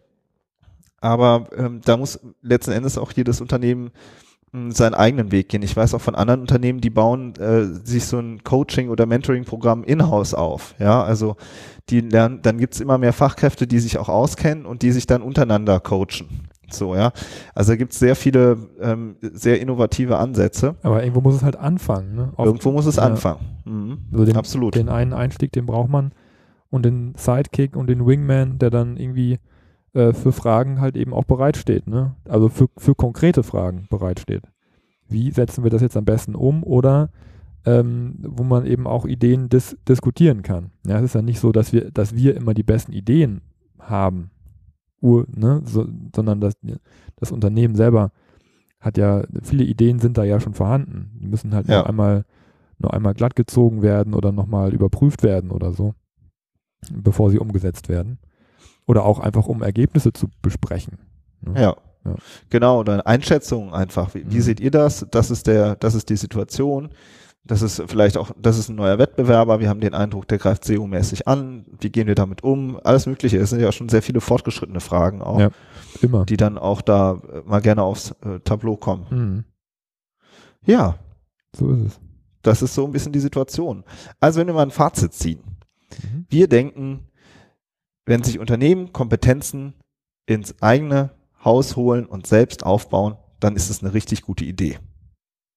Aber 1.01 1.49
ähm, 1.57 1.81
da 1.83 1.97
muss 1.97 2.21
letzten 2.43 2.73
Endes 2.73 2.99
auch 2.99 3.13
jedes 3.13 3.41
Unternehmen 3.41 3.93
seinen 4.71 4.95
eigenen 4.95 5.31
Weg 5.31 5.49
gehen. 5.51 5.63
Ich 5.63 5.77
weiß 5.77 5.95
auch 5.95 6.01
von 6.01 6.15
anderen 6.15 6.41
Unternehmen, 6.41 6.81
die 6.81 6.91
bauen 6.91 7.35
äh, 7.37 7.65
sich 7.85 8.07
so 8.07 8.19
ein 8.19 8.43
Coaching- 8.45 8.89
oder 8.89 9.07
Mentoring-Programm 9.07 9.85
in-house 9.85 10.35
auf. 10.35 10.75
Ja, 10.79 11.03
also 11.03 11.37
die 11.91 12.01
lernen, 12.01 12.41
dann 12.43 12.59
gibt's 12.59 12.81
immer 12.81 12.99
mehr 12.99 13.13
Fachkräfte, 13.13 13.67
die 13.67 13.79
sich 13.79 13.99
auch 13.99 14.09
auskennen 14.09 14.67
und 14.67 14.83
die 14.83 14.93
sich 14.93 15.07
dann 15.07 15.23
untereinander 15.23 15.81
coachen. 15.81 16.49
So, 16.71 16.95
ja. 16.95 17.13
Also 17.55 17.73
da 17.73 17.77
gibt 17.77 17.93
es 17.93 17.99
sehr 17.99 18.15
viele 18.15 18.59
ähm, 18.81 19.17
sehr 19.21 19.61
innovative 19.61 20.19
Ansätze. 20.19 20.77
Aber 20.83 21.03
irgendwo 21.03 21.21
muss 21.21 21.35
es 21.35 21.43
halt 21.43 21.57
anfangen. 21.57 22.15
Ne? 22.15 22.33
Oft, 22.37 22.47
irgendwo 22.47 22.73
muss 22.73 22.87
es 22.87 22.97
ja. 22.97 23.05
anfangen. 23.05 23.41
Mhm. 23.65 23.99
Also 24.13 24.25
den, 24.25 24.37
Absolut. 24.37 24.75
Den 24.75 24.89
einen 24.89 25.13
Einstieg, 25.13 25.53
den 25.53 25.67
braucht 25.67 25.89
man. 25.89 26.13
Und 26.71 26.85
den 26.85 27.15
Sidekick 27.17 27.77
und 27.77 27.89
den 27.89 28.07
Wingman, 28.07 28.59
der 28.59 28.69
dann 28.69 28.99
irgendwie 28.99 29.39
äh, 29.95 30.13
für 30.13 30.33
Fragen 30.33 30.81
halt 30.81 30.97
eben 30.97 31.13
auch 31.13 31.25
bereitsteht. 31.25 31.87
Ne? 31.87 32.15
Also 32.25 32.49
für, 32.49 32.69
für 32.77 32.95
konkrete 32.95 33.43
Fragen 33.43 33.87
bereitsteht. 33.91 34.43
Wie 35.09 35.31
setzen 35.31 35.65
wir 35.65 35.71
das 35.71 35.83
jetzt 35.83 35.97
am 35.97 36.05
besten 36.05 36.35
um? 36.35 36.63
Oder 36.63 37.11
ähm, 37.65 38.15
wo 38.21 38.45
man 38.45 38.67
eben 38.67 38.87
auch 38.87 39.05
Ideen 39.05 39.49
dis 39.49 39.77
diskutieren 39.87 40.43
kann. 40.43 40.71
Ja, 40.87 40.99
es 40.99 41.05
ist 41.05 41.15
ja 41.15 41.23
nicht 41.23 41.41
so, 41.41 41.53
dass 41.53 41.73
wir, 41.73 41.91
dass 41.91 42.15
wir 42.15 42.37
immer 42.37 42.55
die 42.55 42.63
besten 42.63 42.93
Ideen 42.93 43.43
haben, 43.79 44.31
Ur, 45.01 45.27
ne, 45.29 45.63
so, 45.65 45.87
sondern 46.15 46.41
das, 46.41 46.55
das 47.17 47.31
Unternehmen 47.31 47.77
selber 47.77 48.11
hat 48.81 48.99
ja, 48.99 49.23
viele 49.43 49.65
Ideen 49.65 49.99
sind 49.99 50.19
da 50.19 50.25
ja 50.25 50.41
schon 50.41 50.55
vorhanden. 50.55 51.19
Die 51.21 51.27
müssen 51.27 51.55
halt 51.55 51.69
ja. 51.69 51.79
nur 51.79 51.89
einmal, 51.89 52.25
nur 52.79 52.95
einmal 52.95 53.15
glatt 53.15 53.37
gezogen 53.37 53.83
werden 53.83 54.15
oder 54.15 54.33
nochmal 54.33 54.73
überprüft 54.73 55.23
werden 55.23 55.51
oder 55.51 55.73
so, 55.73 55.95
bevor 56.93 57.31
sie 57.31 57.39
umgesetzt 57.39 57.89
werden. 57.89 58.19
Oder 58.89 59.05
auch 59.05 59.21
einfach, 59.21 59.47
um 59.47 59.63
Ergebnisse 59.63 60.13
zu 60.13 60.27
besprechen. 60.43 60.99
Ne? 61.43 61.61
Ja. 61.61 61.77
ja. 62.05 62.15
Genau, 62.51 62.81
oder 62.81 63.07
Einschätzungen 63.07 63.73
einfach. 63.73 64.15
Wie, 64.15 64.29
wie 64.31 64.37
mhm. 64.37 64.43
seht 64.43 64.59
ihr 64.59 64.73
das? 64.73 65.07
Das 65.11 65.31
ist 65.31 65.47
der, 65.47 65.77
das 65.77 65.95
ist 65.95 66.09
die 66.11 66.17
Situation 66.17 66.91
das 67.49 67.63
ist 67.63 67.83
vielleicht 67.87 68.19
auch, 68.19 68.31
das 68.39 68.59
ist 68.59 68.69
ein 68.69 68.77
neuer 68.77 68.99
Wettbewerber. 68.99 69.59
Wir 69.59 69.71
haben 69.71 69.81
den 69.81 69.95
Eindruck, 69.95 70.29
der 70.29 70.39
greift 70.39 70.65
SEO-mäßig 70.65 71.27
an. 71.27 71.65
Wie 71.81 71.89
gehen 71.89 72.07
wir 72.07 72.15
damit 72.15 72.45
um? 72.45 72.79
Alles 72.85 73.07
Mögliche. 73.07 73.39
Es 73.39 73.51
sind 73.51 73.61
ja 73.61 73.73
schon 73.73 73.89
sehr 73.89 74.03
viele 74.03 74.21
fortgeschrittene 74.21 74.81
Fragen 74.81 75.23
auch, 75.23 75.41
ja, 75.41 75.51
immer. 76.03 76.27
die 76.27 76.37
dann 76.37 76.59
auch 76.59 76.83
da 76.83 77.23
äh, 77.33 77.41
mal 77.47 77.61
gerne 77.61 77.83
aufs 77.83 78.11
äh, 78.23 78.41
Tableau 78.45 78.77
kommen. 78.77 79.07
Mhm. 79.11 79.45
Ja. 80.67 80.99
So 81.57 81.73
ist 81.73 81.81
es. 81.87 82.01
Das 82.43 82.61
ist 82.61 82.75
so 82.75 82.85
ein 82.85 82.93
bisschen 82.93 83.13
die 83.13 83.19
Situation. 83.19 83.83
Also 84.21 84.41
wenn 84.41 84.47
wir 84.47 84.55
mal 84.55 84.63
ein 84.63 84.71
Fazit 84.71 85.15
ziehen. 85.15 85.41
Mhm. 86.03 86.27
Wir 86.29 86.49
denken, 86.49 87.09
wenn 88.09 88.23
sich 88.23 88.39
Unternehmen 88.39 88.95
Kompetenzen 88.95 89.75
ins 90.27 90.63
eigene 90.63 91.11
Haus 91.45 91.77
holen 91.77 92.07
und 92.07 92.27
selbst 92.27 92.65
aufbauen, 92.65 93.17
dann 93.39 93.55
ist 93.55 93.69
es 93.69 93.83
eine 93.83 93.93
richtig 93.93 94.23
gute 94.23 94.47
Idee. 94.47 94.79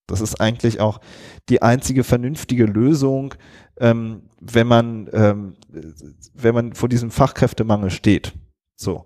Das 0.06 0.20
ist 0.20 0.42
eigentlich 0.42 0.82
auch 0.82 1.00
die 1.48 1.62
einzige 1.62 2.04
vernünftige 2.04 2.66
Lösung, 2.66 3.36
ähm, 3.80 4.24
wenn 4.42 4.68
man, 4.68 5.10
ähm, 5.14 5.54
wenn 6.34 6.54
man 6.54 6.74
vor 6.74 6.90
diesem 6.90 7.10
Fachkräftemangel 7.10 7.90
steht. 7.90 8.34
So. 8.76 9.06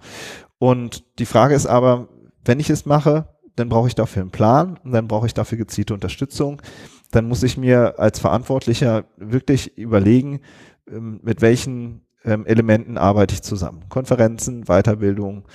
Und 0.57 1.05
die 1.19 1.27
Frage 1.27 1.53
ist 1.53 1.67
aber, 1.67 2.09
wenn 2.43 2.59
ich 2.59 2.71
es 2.71 2.87
mache, 2.87 3.29
dann 3.55 3.69
brauche 3.69 3.87
ich 3.87 3.95
dafür 3.95 4.23
einen 4.23 4.31
Plan 4.31 4.79
und 4.83 4.91
dann 4.91 5.07
brauche 5.07 5.27
ich 5.27 5.35
dafür 5.35 5.59
gezielte 5.59 5.93
Unterstützung. 5.93 6.63
Dann 7.11 7.27
muss 7.27 7.43
ich 7.43 7.57
mir 7.57 7.99
als 7.99 8.17
Verantwortlicher 8.17 9.05
wirklich 9.17 9.77
überlegen, 9.77 10.41
ähm, 10.89 11.19
mit 11.21 11.41
welchen 11.41 12.04
ähm, 12.25 12.45
Elementen 12.45 12.97
arbeite 12.97 13.33
ich 13.33 13.41
zusammen. 13.41 13.85
Konferenzen, 13.89 14.65
Weiterbildung, 14.65 15.45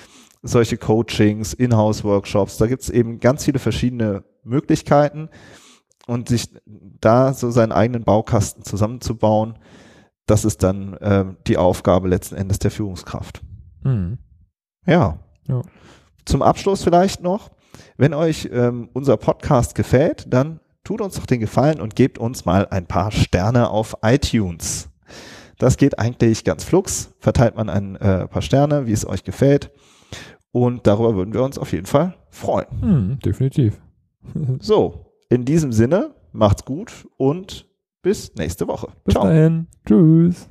solche 0.42 0.78
Coachings, 0.78 1.52
Inhouse-Workshops, 1.52 2.56
da 2.56 2.66
gibt 2.66 2.83
es 2.83 2.90
eben 2.90 3.20
ganz 3.20 3.44
viele 3.44 3.59
verschiedene 3.59 4.24
Möglichkeiten 4.42 5.28
und 6.06 6.28
sich 6.28 6.48
da 7.00 7.35
so 7.35 7.50
seinen 7.50 7.72
eigenen 7.72 8.04
Baukasten 8.04 8.64
zusammenzubauen, 8.64 9.59
das 10.26 10.44
ist 10.44 10.62
dann 10.62 10.94
äh, 10.94 11.24
die 11.46 11.56
Aufgabe 11.56 12.09
letzten 12.09 12.37
Endes 12.37 12.59
der 12.59 12.70
Führungskraft. 12.70 13.42
Mhm. 13.83 14.18
Ja. 14.87 15.18
ja. 15.48 15.62
Zum 16.24 16.42
Abschluss 16.42 16.83
vielleicht 16.83 17.22
noch, 17.22 17.50
wenn 17.96 18.14
euch 18.14 18.48
ähm, 18.52 18.88
unser 18.92 19.16
Podcast 19.16 19.74
gefällt, 19.74 20.33
dann 20.33 20.61
tut 20.85 21.00
uns 21.00 21.16
doch 21.16 21.26
den 21.26 21.40
Gefallen 21.40 21.80
und 21.80 21.96
gebt 21.96 22.18
uns 22.18 22.44
mal 22.44 22.66
ein 22.68 22.87
paar 22.87 23.11
Sterne 23.11 23.70
auf 23.70 23.96
iTunes. 24.02 24.89
Das 25.60 25.76
geht 25.76 25.98
eigentlich 25.98 26.44
ganz 26.44 26.64
flugs. 26.64 27.14
Verteilt 27.18 27.54
man 27.54 27.68
ein 27.68 27.94
äh, 27.96 28.26
paar 28.26 28.40
Sterne, 28.40 28.86
wie 28.86 28.92
es 28.92 29.06
euch 29.06 29.24
gefällt. 29.24 29.70
Und 30.52 30.86
darüber 30.86 31.14
würden 31.14 31.34
wir 31.34 31.42
uns 31.42 31.58
auf 31.58 31.72
jeden 31.72 31.84
Fall 31.84 32.14
freuen. 32.30 32.66
Mhm, 32.80 33.18
definitiv. 33.20 33.78
so, 34.58 35.12
in 35.28 35.44
diesem 35.44 35.72
Sinne, 35.72 36.14
macht's 36.32 36.64
gut 36.64 37.06
und 37.18 37.68
bis 38.00 38.34
nächste 38.36 38.66
Woche. 38.68 38.88
Bis 39.04 39.12
Ciao. 39.12 39.24
dahin. 39.24 39.66
Tschüss. 39.86 40.48